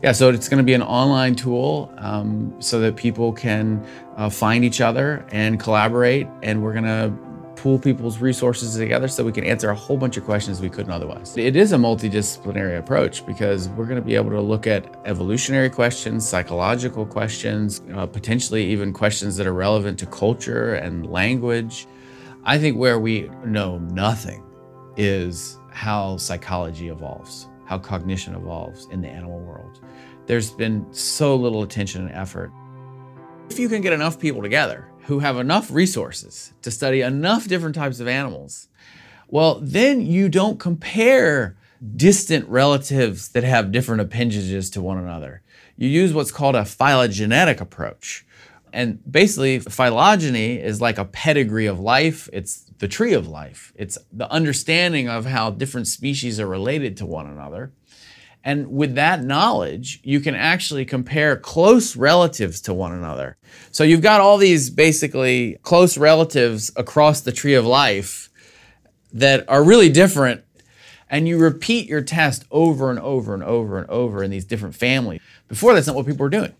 Yeah, 0.02 0.12
so 0.12 0.30
it's 0.30 0.48
going 0.48 0.58
to 0.58 0.64
be 0.64 0.72
an 0.72 0.82
online 0.82 1.34
tool 1.34 1.92
um, 1.98 2.54
so 2.58 2.80
that 2.80 2.96
people 2.96 3.34
can 3.34 3.86
uh, 4.20 4.28
find 4.28 4.64
each 4.64 4.82
other 4.82 5.24
and 5.32 5.58
collaborate, 5.58 6.28
and 6.42 6.62
we're 6.62 6.74
going 6.74 6.84
to 6.84 7.10
pool 7.56 7.78
people's 7.78 8.18
resources 8.18 8.76
together 8.76 9.08
so 9.08 9.24
we 9.24 9.32
can 9.32 9.44
answer 9.44 9.70
a 9.70 9.74
whole 9.74 9.96
bunch 9.96 10.18
of 10.18 10.24
questions 10.24 10.60
we 10.60 10.68
couldn't 10.68 10.92
otherwise. 10.92 11.36
It 11.38 11.56
is 11.56 11.72
a 11.72 11.76
multidisciplinary 11.76 12.78
approach 12.78 13.26
because 13.26 13.68
we're 13.70 13.86
going 13.86 13.96
to 14.00 14.04
be 14.04 14.14
able 14.14 14.30
to 14.30 14.40
look 14.40 14.66
at 14.66 14.94
evolutionary 15.06 15.70
questions, 15.70 16.28
psychological 16.28 17.06
questions, 17.06 17.82
uh, 17.94 18.06
potentially 18.06 18.64
even 18.66 18.92
questions 18.92 19.36
that 19.38 19.46
are 19.46 19.54
relevant 19.54 19.98
to 20.00 20.06
culture 20.06 20.74
and 20.74 21.10
language. 21.10 21.86
I 22.44 22.58
think 22.58 22.76
where 22.76 22.98
we 22.98 23.30
know 23.44 23.78
nothing 23.78 24.44
is 24.96 25.58
how 25.70 26.18
psychology 26.18 26.88
evolves 26.88 27.48
how 27.70 27.78
cognition 27.78 28.34
evolves 28.34 28.88
in 28.90 29.00
the 29.00 29.06
animal 29.06 29.38
world. 29.38 29.78
There's 30.26 30.50
been 30.50 30.84
so 30.92 31.36
little 31.36 31.62
attention 31.62 32.04
and 32.04 32.10
effort. 32.16 32.50
If 33.50 33.58
you 33.58 33.68
can 33.68 33.82
get 33.82 33.92
enough 33.92 34.20
people 34.20 34.42
together 34.42 34.86
who 35.06 35.18
have 35.18 35.36
enough 35.36 35.72
resources 35.72 36.52
to 36.62 36.70
study 36.70 37.00
enough 37.00 37.48
different 37.48 37.74
types 37.74 37.98
of 37.98 38.06
animals, 38.06 38.68
well, 39.26 39.58
then 39.60 40.06
you 40.06 40.28
don't 40.28 40.60
compare 40.60 41.56
distant 41.96 42.48
relatives 42.48 43.30
that 43.30 43.42
have 43.42 43.72
different 43.72 44.02
appendages 44.02 44.70
to 44.70 44.80
one 44.80 44.98
another. 44.98 45.42
You 45.76 45.88
use 45.88 46.14
what's 46.14 46.30
called 46.30 46.54
a 46.54 46.64
phylogenetic 46.64 47.60
approach. 47.60 48.24
And 48.72 49.00
basically, 49.10 49.58
phylogeny 49.58 50.60
is 50.60 50.80
like 50.80 50.98
a 50.98 51.04
pedigree 51.04 51.66
of 51.66 51.80
life. 51.80 52.28
It's 52.32 52.70
the 52.78 52.86
tree 52.86 53.14
of 53.14 53.26
life. 53.26 53.72
It's 53.74 53.98
the 54.12 54.30
understanding 54.30 55.08
of 55.08 55.26
how 55.26 55.50
different 55.50 55.88
species 55.88 56.38
are 56.38 56.46
related 56.46 56.96
to 56.98 57.06
one 57.06 57.26
another. 57.26 57.72
And 58.42 58.70
with 58.72 58.94
that 58.94 59.22
knowledge, 59.22 60.00
you 60.02 60.20
can 60.20 60.34
actually 60.34 60.84
compare 60.84 61.36
close 61.36 61.94
relatives 61.94 62.60
to 62.62 62.74
one 62.74 62.92
another. 62.92 63.36
So 63.70 63.84
you've 63.84 64.00
got 64.00 64.20
all 64.20 64.38
these 64.38 64.70
basically 64.70 65.58
close 65.62 65.98
relatives 65.98 66.72
across 66.76 67.20
the 67.20 67.32
tree 67.32 67.54
of 67.54 67.66
life 67.66 68.30
that 69.12 69.44
are 69.48 69.62
really 69.62 69.90
different. 69.90 70.42
And 71.10 71.28
you 71.28 71.38
repeat 71.38 71.88
your 71.88 72.02
test 72.02 72.44
over 72.50 72.88
and 72.90 72.98
over 72.98 73.34
and 73.34 73.42
over 73.42 73.78
and 73.78 73.90
over 73.90 74.22
in 74.22 74.30
these 74.30 74.44
different 74.44 74.74
families. 74.74 75.20
Before, 75.48 75.74
that's 75.74 75.86
not 75.86 75.96
what 75.96 76.06
people 76.06 76.22
were 76.22 76.30
doing 76.30 76.54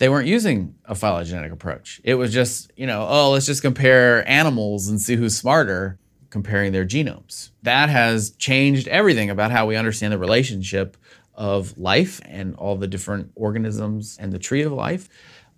they 0.00 0.08
weren't 0.08 0.26
using 0.26 0.74
a 0.86 0.94
phylogenetic 0.94 1.52
approach. 1.52 2.00
It 2.02 2.14
was 2.14 2.32
just, 2.32 2.72
you 2.74 2.86
know, 2.86 3.06
oh, 3.06 3.32
let's 3.32 3.44
just 3.44 3.60
compare 3.60 4.26
animals 4.26 4.88
and 4.88 4.98
see 4.98 5.14
who's 5.14 5.36
smarter 5.36 5.98
comparing 6.30 6.72
their 6.72 6.86
genomes. 6.86 7.50
That 7.64 7.90
has 7.90 8.30
changed 8.30 8.88
everything 8.88 9.28
about 9.28 9.50
how 9.50 9.66
we 9.66 9.76
understand 9.76 10.14
the 10.14 10.18
relationship 10.18 10.96
of 11.40 11.76
life 11.78 12.20
and 12.26 12.54
all 12.56 12.76
the 12.76 12.86
different 12.86 13.32
organisms 13.34 14.18
and 14.20 14.30
the 14.30 14.38
tree 14.38 14.60
of 14.60 14.72
life. 14.72 15.08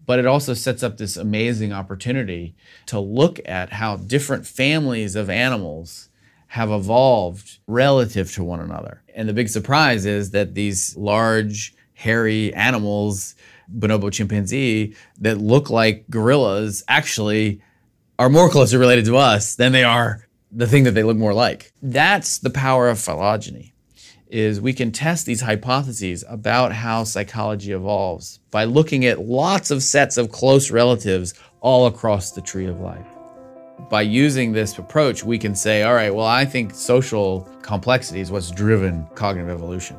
But 0.06 0.20
it 0.20 0.26
also 0.26 0.54
sets 0.54 0.82
up 0.82 0.96
this 0.96 1.16
amazing 1.16 1.72
opportunity 1.72 2.54
to 2.86 3.00
look 3.00 3.40
at 3.44 3.72
how 3.72 3.96
different 3.96 4.46
families 4.46 5.16
of 5.16 5.28
animals 5.28 6.08
have 6.46 6.70
evolved 6.70 7.58
relative 7.66 8.32
to 8.34 8.44
one 8.44 8.60
another. 8.60 9.02
And 9.14 9.28
the 9.28 9.32
big 9.32 9.48
surprise 9.48 10.06
is 10.06 10.30
that 10.30 10.54
these 10.54 10.96
large, 10.96 11.74
hairy 11.94 12.54
animals 12.54 13.34
bonobo 13.72 14.12
chimpanzee 14.12 14.94
that 15.18 15.38
look 15.38 15.68
like 15.68 16.08
gorillas 16.10 16.84
actually 16.88 17.60
are 18.18 18.28
more 18.28 18.48
closely 18.48 18.78
related 18.78 19.04
to 19.06 19.16
us 19.16 19.56
than 19.56 19.72
they 19.72 19.84
are 19.84 20.28
the 20.52 20.66
thing 20.66 20.84
that 20.84 20.92
they 20.92 21.02
look 21.02 21.16
more 21.16 21.34
like. 21.34 21.72
That's 21.82 22.38
the 22.38 22.50
power 22.50 22.88
of 22.88 23.00
phylogeny 23.00 23.71
is 24.32 24.62
we 24.62 24.72
can 24.72 24.90
test 24.90 25.26
these 25.26 25.42
hypotheses 25.42 26.24
about 26.26 26.72
how 26.72 27.04
psychology 27.04 27.72
evolves 27.72 28.38
by 28.50 28.64
looking 28.64 29.04
at 29.04 29.20
lots 29.20 29.70
of 29.70 29.82
sets 29.82 30.16
of 30.16 30.32
close 30.32 30.70
relatives 30.70 31.34
all 31.60 31.86
across 31.86 32.32
the 32.32 32.40
tree 32.40 32.66
of 32.66 32.80
life. 32.80 33.06
By 33.90 34.02
using 34.02 34.52
this 34.52 34.78
approach, 34.78 35.22
we 35.22 35.38
can 35.38 35.54
say, 35.54 35.82
all 35.82 35.94
right, 35.94 36.14
well, 36.14 36.26
I 36.26 36.46
think 36.46 36.74
social 36.74 37.42
complexity 37.60 38.20
is 38.20 38.30
what's 38.30 38.50
driven 38.50 39.06
cognitive 39.14 39.50
evolution. 39.50 39.98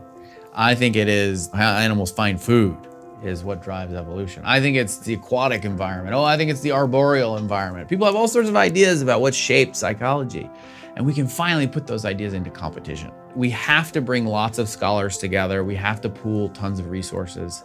I 0.54 0.74
think 0.74 0.96
it 0.96 1.08
is 1.08 1.50
how 1.54 1.76
animals 1.76 2.12
find 2.12 2.42
food 2.42 2.76
is 3.24 3.44
what 3.44 3.62
drives 3.62 3.94
evolution. 3.94 4.42
I 4.46 4.60
think 4.60 4.78
it's 4.78 4.98
the 4.98 5.14
aquatic 5.14 5.64
environment. 5.64 6.16
Oh, 6.16 6.24
I 6.24 6.38
think 6.38 6.50
it's 6.50 6.62
the 6.62 6.72
arboreal 6.72 7.38
environment. 7.38 7.88
People 7.88 8.08
have 8.08 8.16
all 8.16 8.28
sorts 8.28 8.50
of 8.50 8.56
ideas 8.56 9.02
about 9.02 9.22
what 9.22 9.36
shapes 9.36 9.80
psychology. 9.80 10.50
And 10.96 11.06
we 11.06 11.14
can 11.14 11.28
finally 11.28 11.68
put 11.68 11.88
those 11.88 12.06
ideas 12.06 12.34
into 12.34 12.50
competition. 12.50 13.12
We 13.36 13.50
have 13.52 13.92
to 13.94 14.02
bring 14.02 14.26
lots 14.26 14.60
of 14.60 14.70
scholars 14.70 15.18
together. 15.18 15.64
We 15.64 15.76
have 15.76 16.02
to 16.02 16.10
pool 16.10 16.50
tons 16.50 16.80
of 16.80 16.90
resources 16.90 17.64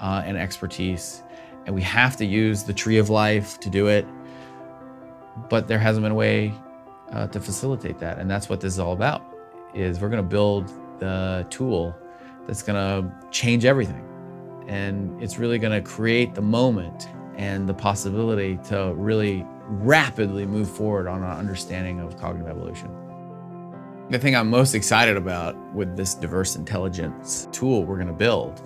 uh, 0.00 0.22
and 0.24 0.36
expertise. 0.36 1.22
And 1.66 1.74
we 1.74 1.82
have 1.82 2.16
to 2.18 2.24
use 2.24 2.62
the 2.62 2.72
tree 2.72 2.98
of 2.98 3.10
life 3.10 3.58
to 3.60 3.70
do 3.70 3.88
it. 3.88 4.06
But 5.48 5.66
there 5.66 5.78
hasn't 5.78 6.04
been 6.04 6.12
a 6.12 6.16
way 6.16 6.54
uh, 7.12 7.26
to 7.28 7.40
facilitate 7.40 7.98
that. 7.98 8.18
And 8.18 8.30
that's 8.30 8.48
what 8.48 8.60
this 8.60 8.74
is 8.74 8.78
all 8.78 8.92
about, 8.92 9.22
is 9.74 10.00
we're 10.00 10.08
gonna 10.08 10.22
build 10.22 10.68
the 11.00 11.46
tool 11.50 11.96
that's 12.46 12.62
gonna 12.62 13.12
change 13.30 13.64
everything 13.64 14.08
and 14.68 15.20
it's 15.20 15.38
really 15.38 15.58
going 15.58 15.72
to 15.72 15.80
create 15.80 16.34
the 16.34 16.42
moment 16.42 17.08
and 17.36 17.68
the 17.68 17.74
possibility 17.74 18.58
to 18.64 18.92
really 18.94 19.44
rapidly 19.68 20.46
move 20.46 20.68
forward 20.68 21.06
on 21.06 21.22
our 21.22 21.36
understanding 21.36 22.00
of 22.00 22.18
cognitive 22.18 22.48
evolution. 22.48 22.90
The 24.10 24.18
thing 24.18 24.34
I'm 24.34 24.48
most 24.48 24.74
excited 24.74 25.16
about 25.18 25.54
with 25.74 25.96
this 25.96 26.14
diverse 26.14 26.56
intelligence 26.56 27.46
tool 27.52 27.84
we're 27.84 27.96
going 27.96 28.08
to 28.08 28.14
build 28.14 28.62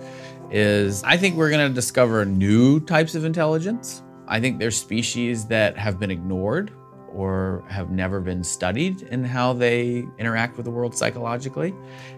is 0.51 1.03
I 1.03 1.17
think 1.17 1.35
we're 1.35 1.49
going 1.49 1.67
to 1.67 1.73
discover 1.73 2.23
new 2.25 2.79
types 2.79 3.15
of 3.15 3.25
intelligence. 3.25 4.03
I 4.27 4.39
think 4.39 4.59
there's 4.59 4.77
species 4.77 5.45
that 5.47 5.77
have 5.77 5.99
been 5.99 6.11
ignored 6.11 6.71
or 7.13 7.63
have 7.69 7.91
never 7.91 8.19
been 8.19 8.43
studied 8.43 9.03
in 9.03 9.23
how 9.23 9.53
they 9.53 10.05
interact 10.17 10.57
with 10.57 10.65
the 10.65 10.71
world 10.71 10.95
psychologically. 10.95 11.73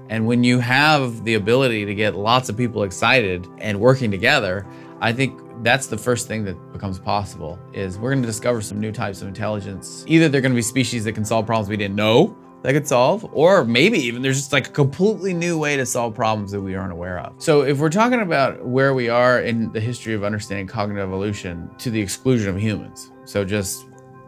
And 0.10 0.26
when 0.28 0.44
you 0.44 0.60
have 0.60 1.24
the 1.24 1.34
ability 1.34 1.86
to 1.86 1.96
get 1.96 2.16
lots 2.16 2.48
of 2.50 2.56
people 2.56 2.84
excited 2.84 3.48
and 3.58 3.80
working 3.80 4.12
together, 4.12 4.66
I 5.02 5.12
think 5.12 5.40
that's 5.64 5.88
the 5.88 5.98
first 5.98 6.28
thing 6.28 6.44
that 6.46 6.56
becomes 6.74 7.00
possible 7.00 7.60
is 7.74 7.98
we're 7.98 8.12
going 8.12 8.22
to 8.22 8.28
discover 8.28 8.62
some 8.62 8.80
new 8.80 8.92
types 8.92 9.22
of 9.22 9.28
intelligence. 9.28 10.04
Either 10.08 10.30
they're 10.30 10.42
going 10.42 10.52
to 10.52 10.56
be 10.56 10.62
species 10.62 11.04
that 11.06 11.14
can 11.14 11.26
solve 11.26 11.46
problems 11.46 11.70
we 11.70 11.78
didn't 11.78 11.96
know 11.96 12.38
that 12.66 12.74
could 12.74 12.88
solve, 12.88 13.30
or 13.32 13.64
maybe 13.64 14.00
even 14.00 14.24
there's 14.24 14.38
just 14.38 14.52
like 14.52 14.68
a 14.68 14.72
completely 14.72 15.36
new 15.36 15.56
way 15.56 15.78
to 15.78 15.86
solve 15.86 16.16
problems 16.16 16.52
that 16.52 16.62
we 16.62 16.74
aren't 16.74 16.92
aware 16.92 17.20
of. 17.20 17.34
So 17.38 17.62
if 17.62 17.78
we're 17.78 17.92
talking 17.92 18.22
about 18.22 18.66
where 18.66 18.96
we 18.96 19.08
are 19.08 19.42
in 19.42 19.72
the 19.72 19.80
history 19.80 20.16
of 20.16 20.24
understanding 20.24 20.66
cognitive 20.66 21.08
evolution 21.08 21.70
to 21.78 21.92
the 21.92 22.02
exclusion 22.02 22.50
of 22.50 22.60
humans, 22.60 23.12
so 23.24 23.46
just 23.46 23.86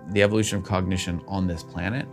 the 0.09 0.21
evolution 0.21 0.59
of 0.59 0.63
cognition 0.63 1.19
on 1.27 1.47
this 1.47 1.63
planet, 1.63 2.07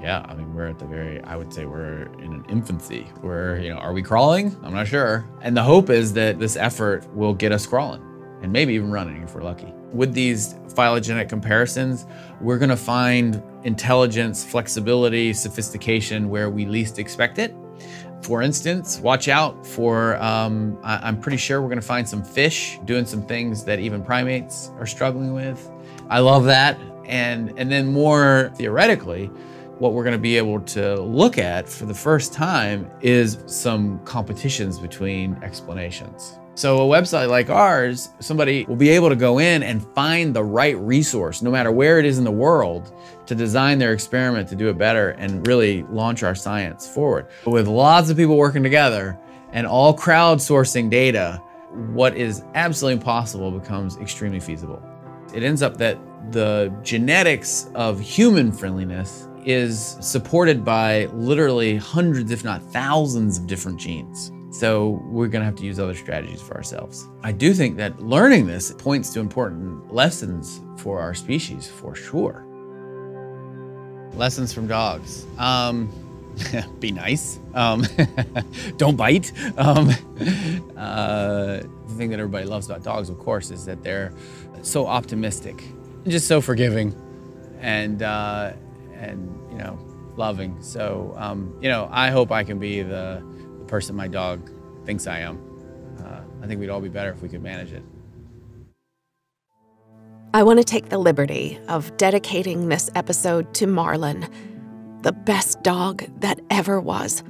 yeah, 0.00 0.24
I 0.28 0.34
mean, 0.34 0.54
we're 0.54 0.66
at 0.66 0.78
the 0.78 0.84
very, 0.84 1.20
I 1.22 1.36
would 1.36 1.52
say 1.52 1.64
we're 1.64 2.04
in 2.20 2.32
an 2.32 2.44
infancy. 2.48 3.08
We're, 3.22 3.58
you 3.58 3.70
know, 3.70 3.78
are 3.78 3.92
we 3.92 4.02
crawling? 4.02 4.56
I'm 4.62 4.72
not 4.72 4.86
sure. 4.86 5.28
And 5.42 5.56
the 5.56 5.62
hope 5.62 5.90
is 5.90 6.12
that 6.14 6.38
this 6.38 6.56
effort 6.56 7.06
will 7.14 7.34
get 7.34 7.52
us 7.52 7.66
crawling 7.66 8.02
and 8.42 8.52
maybe 8.52 8.74
even 8.74 8.90
running 8.90 9.22
if 9.22 9.34
we're 9.34 9.42
lucky. 9.42 9.72
With 9.92 10.12
these 10.12 10.54
phylogenetic 10.74 11.28
comparisons, 11.28 12.06
we're 12.40 12.58
going 12.58 12.70
to 12.70 12.76
find 12.76 13.42
intelligence, 13.64 14.44
flexibility, 14.44 15.32
sophistication 15.32 16.28
where 16.28 16.50
we 16.50 16.66
least 16.66 16.98
expect 16.98 17.38
it. 17.38 17.54
For 18.22 18.42
instance, 18.42 18.98
watch 19.00 19.28
out 19.28 19.66
for, 19.66 20.16
um, 20.22 20.78
I- 20.82 20.98
I'm 21.08 21.20
pretty 21.20 21.38
sure 21.38 21.60
we're 21.60 21.68
going 21.68 21.80
to 21.80 21.86
find 21.86 22.08
some 22.08 22.22
fish 22.22 22.78
doing 22.84 23.06
some 23.06 23.22
things 23.22 23.64
that 23.64 23.78
even 23.78 24.02
primates 24.02 24.70
are 24.78 24.86
struggling 24.86 25.32
with. 25.32 25.70
I 26.08 26.20
love 26.20 26.44
that. 26.44 26.78
And, 27.04 27.52
and 27.56 27.70
then 27.70 27.86
more 27.86 28.52
theoretically, 28.56 29.30
what 29.78 29.92
we're 29.92 30.04
going 30.04 30.12
to 30.12 30.18
be 30.18 30.36
able 30.36 30.60
to 30.60 31.00
look 31.00 31.38
at 31.38 31.68
for 31.68 31.84
the 31.84 31.94
first 31.94 32.32
time 32.32 32.90
is 33.00 33.38
some 33.46 33.98
competitions 34.04 34.78
between 34.78 35.34
explanations. 35.42 36.38
So, 36.54 36.90
a 36.90 37.00
website 37.00 37.28
like 37.28 37.50
ours, 37.50 38.08
somebody 38.18 38.64
will 38.64 38.76
be 38.76 38.88
able 38.88 39.10
to 39.10 39.16
go 39.16 39.38
in 39.38 39.62
and 39.62 39.86
find 39.94 40.34
the 40.34 40.42
right 40.42 40.78
resource, 40.78 41.42
no 41.42 41.50
matter 41.50 41.70
where 41.70 41.98
it 41.98 42.06
is 42.06 42.16
in 42.16 42.24
the 42.24 42.30
world, 42.30 42.94
to 43.26 43.34
design 43.34 43.78
their 43.78 43.92
experiment 43.92 44.48
to 44.48 44.56
do 44.56 44.70
it 44.70 44.78
better 44.78 45.10
and 45.10 45.46
really 45.46 45.82
launch 45.90 46.22
our 46.22 46.34
science 46.34 46.88
forward. 46.88 47.26
With 47.44 47.68
lots 47.68 48.08
of 48.08 48.16
people 48.16 48.38
working 48.38 48.62
together 48.62 49.18
and 49.52 49.66
all 49.66 49.94
crowdsourcing 49.94 50.88
data, 50.88 51.42
what 51.92 52.16
is 52.16 52.42
absolutely 52.54 53.00
impossible 53.00 53.50
becomes 53.50 53.98
extremely 53.98 54.40
feasible. 54.40 54.82
It 55.34 55.42
ends 55.42 55.60
up 55.60 55.76
that 55.76 55.98
the 56.32 56.74
genetics 56.82 57.68
of 57.74 58.00
human 58.00 58.50
friendliness 58.50 59.28
is 59.46 59.96
supported 60.00 60.64
by 60.64 61.06
literally 61.06 61.76
hundreds, 61.76 62.32
if 62.32 62.44
not 62.44 62.62
thousands, 62.72 63.38
of 63.38 63.46
different 63.46 63.78
genes. 63.78 64.32
So 64.50 65.02
we're 65.04 65.28
going 65.28 65.40
to 65.40 65.46
have 65.46 65.54
to 65.56 65.64
use 65.64 65.78
other 65.78 65.94
strategies 65.94 66.42
for 66.42 66.56
ourselves. 66.56 67.06
I 67.22 67.32
do 67.32 67.54
think 67.54 67.76
that 67.76 68.00
learning 68.00 68.46
this 68.46 68.72
points 68.72 69.12
to 69.14 69.20
important 69.20 69.92
lessons 69.92 70.60
for 70.78 71.00
our 71.00 71.14
species, 71.14 71.68
for 71.68 71.94
sure. 71.94 72.44
Lessons 74.14 74.52
from 74.52 74.66
dogs. 74.66 75.26
Um, 75.38 75.92
be 76.80 76.90
nice. 76.90 77.38
Um, 77.54 77.84
don't 78.76 78.96
bite. 78.96 79.32
Um, 79.56 79.90
uh, 80.76 81.60
the 81.86 81.94
thing 81.96 82.10
that 82.10 82.18
everybody 82.18 82.46
loves 82.46 82.68
about 82.68 82.82
dogs, 82.82 83.10
of 83.10 83.18
course, 83.18 83.50
is 83.50 83.64
that 83.66 83.82
they're 83.82 84.12
so 84.62 84.86
optimistic, 84.86 85.62
just 86.06 86.26
so 86.26 86.40
forgiving, 86.40 86.94
and 87.60 88.02
uh, 88.02 88.52
and 88.98 89.28
you 89.50 89.58
know 89.58 89.78
loving. 90.16 90.60
So 90.62 91.14
um, 91.16 91.56
you 91.60 91.68
know, 91.68 91.88
I 91.90 92.10
hope 92.10 92.32
I 92.32 92.44
can 92.44 92.58
be 92.58 92.82
the, 92.82 93.22
the 93.58 93.64
person 93.66 93.96
my 93.96 94.08
dog 94.08 94.50
thinks 94.84 95.06
I 95.06 95.20
am. 95.20 95.38
Uh, 96.04 96.20
I 96.42 96.46
think 96.46 96.60
we'd 96.60 96.70
all 96.70 96.80
be 96.80 96.88
better 96.88 97.10
if 97.10 97.22
we 97.22 97.28
could 97.28 97.42
manage 97.42 97.72
it. 97.72 97.82
I 100.34 100.42
want 100.42 100.58
to 100.58 100.64
take 100.64 100.90
the 100.90 100.98
liberty 100.98 101.58
of 101.68 101.96
dedicating 101.96 102.68
this 102.68 102.90
episode 102.94 103.54
to 103.54 103.66
Marlin, 103.66 104.28
the 105.00 105.12
best 105.12 105.62
dog 105.62 106.04
that 106.20 106.40
ever 106.50 106.78
was, 106.78 107.22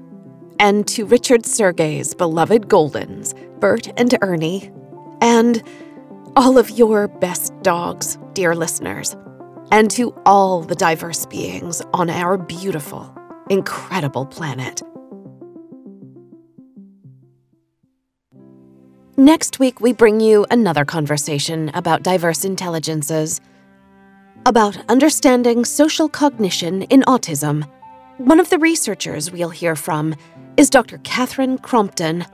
and 0.59 0.87
to 0.89 1.07
Richard 1.07 1.47
Sergay's 1.47 2.15
beloved 2.15 2.69
Goldens, 2.69 3.33
Bert 3.61 3.89
and 3.97 4.19
Ernie, 4.23 4.73
and 5.21 5.63
all 6.35 6.59
of 6.59 6.71
your 6.71 7.07
best 7.07 7.53
dogs, 7.63 8.19
dear 8.33 8.55
listeners, 8.55 9.17
and 9.71 9.91
to 9.93 10.15
all 10.25 10.63
the 10.63 10.75
diverse 10.75 11.27
beings 11.27 11.83
on 11.93 12.11
our 12.11 12.37
beautiful, 12.37 13.17
incredible 13.51 14.27
planet. 14.27 14.83
Next 19.19 19.59
week, 19.59 19.81
we 19.81 19.95
bring 19.95 20.21
you 20.21 20.45
another 20.51 20.85
conversation 20.85 21.71
about 21.73 22.03
diverse 22.03 22.45
intelligences, 22.45 23.41
about 24.45 24.77
understanding 24.91 25.65
social 25.65 26.09
cognition 26.09 26.83
in 26.83 27.01
autism. 27.03 27.67
One 28.19 28.39
of 28.39 28.51
the 28.51 28.59
researchers 28.59 29.31
we'll 29.31 29.49
hear 29.49 29.75
from 29.75 30.15
is 30.59 30.69
Dr. 30.69 30.99
Catherine 30.99 31.57
Crompton. 31.57 32.27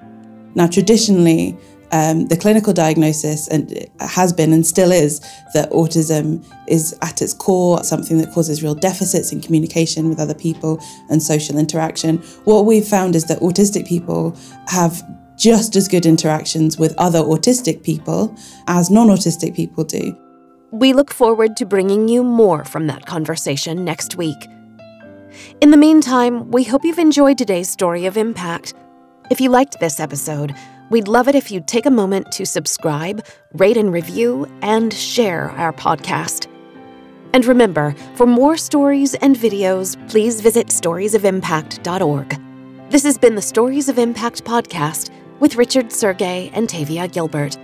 Now, 0.54 0.66
traditionally, 0.66 1.56
um, 1.92 2.26
the 2.26 2.37
clinical 2.37 2.72
diagnosis 2.72 3.48
and 3.48 3.87
has 4.00 4.33
been 4.33 4.52
and 4.52 4.66
still 4.66 4.90
is 4.90 5.20
that 5.52 5.70
autism 5.70 6.44
is 6.66 6.98
at 7.02 7.20
its 7.20 7.35
core 7.35 7.85
something 7.85 8.18
that 8.18 8.33
causes 8.33 8.62
real 8.62 8.74
deficits 8.74 9.31
in 9.31 9.40
communication 9.40 10.09
with 10.09 10.18
other 10.18 10.35
people 10.35 10.83
and 11.11 11.22
social 11.22 11.59
interaction. 11.59 12.16
What 12.44 12.64
we've 12.64 12.87
found 12.87 13.14
is 13.14 13.26
that 13.26 13.40
autistic 13.40 13.87
people 13.87 14.37
have 14.68 15.02
just 15.37 15.76
as 15.76 15.87
good 15.87 16.07
interactions 16.07 16.78
with 16.78 16.94
other 16.98 17.20
autistic 17.20 17.83
people 17.83 18.35
as 18.68 18.90
non 18.90 19.09
autistic 19.09 19.55
people 19.55 19.85
do. 19.85 20.16
We 20.70 20.94
look 20.94 21.12
forward 21.12 21.57
to 21.59 21.66
bringing 21.66 22.09
you 22.09 22.24
more 22.24 22.64
from 22.64 22.87
that 22.87 23.05
conversation 23.05 23.85
next 23.85 24.16
week. 24.16 24.48
In 25.61 25.70
the 25.70 25.76
meantime, 25.76 26.50
we 26.50 26.64
hope 26.64 26.85
you've 26.85 26.98
enjoyed 26.98 27.37
today's 27.37 27.68
story 27.68 28.07
of 28.07 28.16
impact. 28.16 28.72
If 29.31 29.40
you 29.40 29.50
liked 29.50 29.81
this 29.81 30.00
episode, 30.00 30.55
we'd 30.92 31.09
love 31.09 31.26
it 31.26 31.35
if 31.35 31.50
you'd 31.50 31.66
take 31.66 31.87
a 31.87 31.90
moment 31.90 32.31
to 32.31 32.44
subscribe, 32.44 33.24
rate 33.55 33.78
and 33.78 33.92
review, 33.92 34.46
and 34.61 34.92
share 34.92 35.50
our 35.52 35.72
podcast. 35.72 36.46
And 37.33 37.46
remember, 37.46 37.94
for 38.14 38.26
more 38.26 38.59
stories 38.59 39.14
and 39.14 39.35
videos, 39.35 39.96
please 40.11 40.42
visit 40.42 40.66
storiesofimpact.org. 40.66 42.90
This 42.90 43.05
has 43.05 43.16
been 43.16 43.35
the 43.35 43.42
Stories 43.42 43.88
of 43.88 43.98
Impact 43.98 44.44
podcast 44.44 45.11
with 45.40 45.57
Richard 45.57 45.87
Sergay 45.87 46.50
and 46.52 46.68
Tavia 46.68 47.09
Gilbert. 47.09 47.57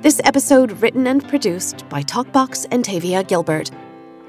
This 0.00 0.22
episode 0.24 0.72
written 0.80 1.06
and 1.06 1.28
produced 1.28 1.86
by 1.90 2.02
Talkbox 2.02 2.66
and 2.70 2.82
Tavia 2.82 3.24
Gilbert. 3.24 3.70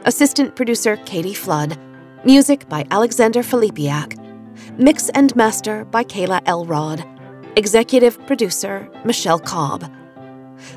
Assistant 0.04 0.58
producer 0.58 0.98
Katie 1.06 1.34
Flood. 1.34 1.80
Music 2.26 2.68
by 2.68 2.86
Alexander 2.92 3.44
Filipiak. 3.44 4.20
Mix 4.78 5.08
and 5.10 5.34
master 5.38 5.86
by 5.86 6.04
Kayla 6.04 6.42
Elrod. 6.46 7.15
Executive 7.58 8.20
producer 8.28 8.90
Michelle 9.06 9.40
Cobb. 9.40 9.90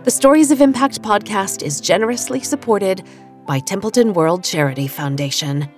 The 0.05 0.12
Stories 0.12 0.53
of 0.53 0.61
Impact 0.61 1.03
podcast 1.03 1.64
is 1.64 1.81
generously 1.81 2.41
supported 2.41 3.05
by 3.47 3.59
Templeton 3.59 4.12
World 4.12 4.45
Charity 4.45 4.87
Foundation. 4.87 5.69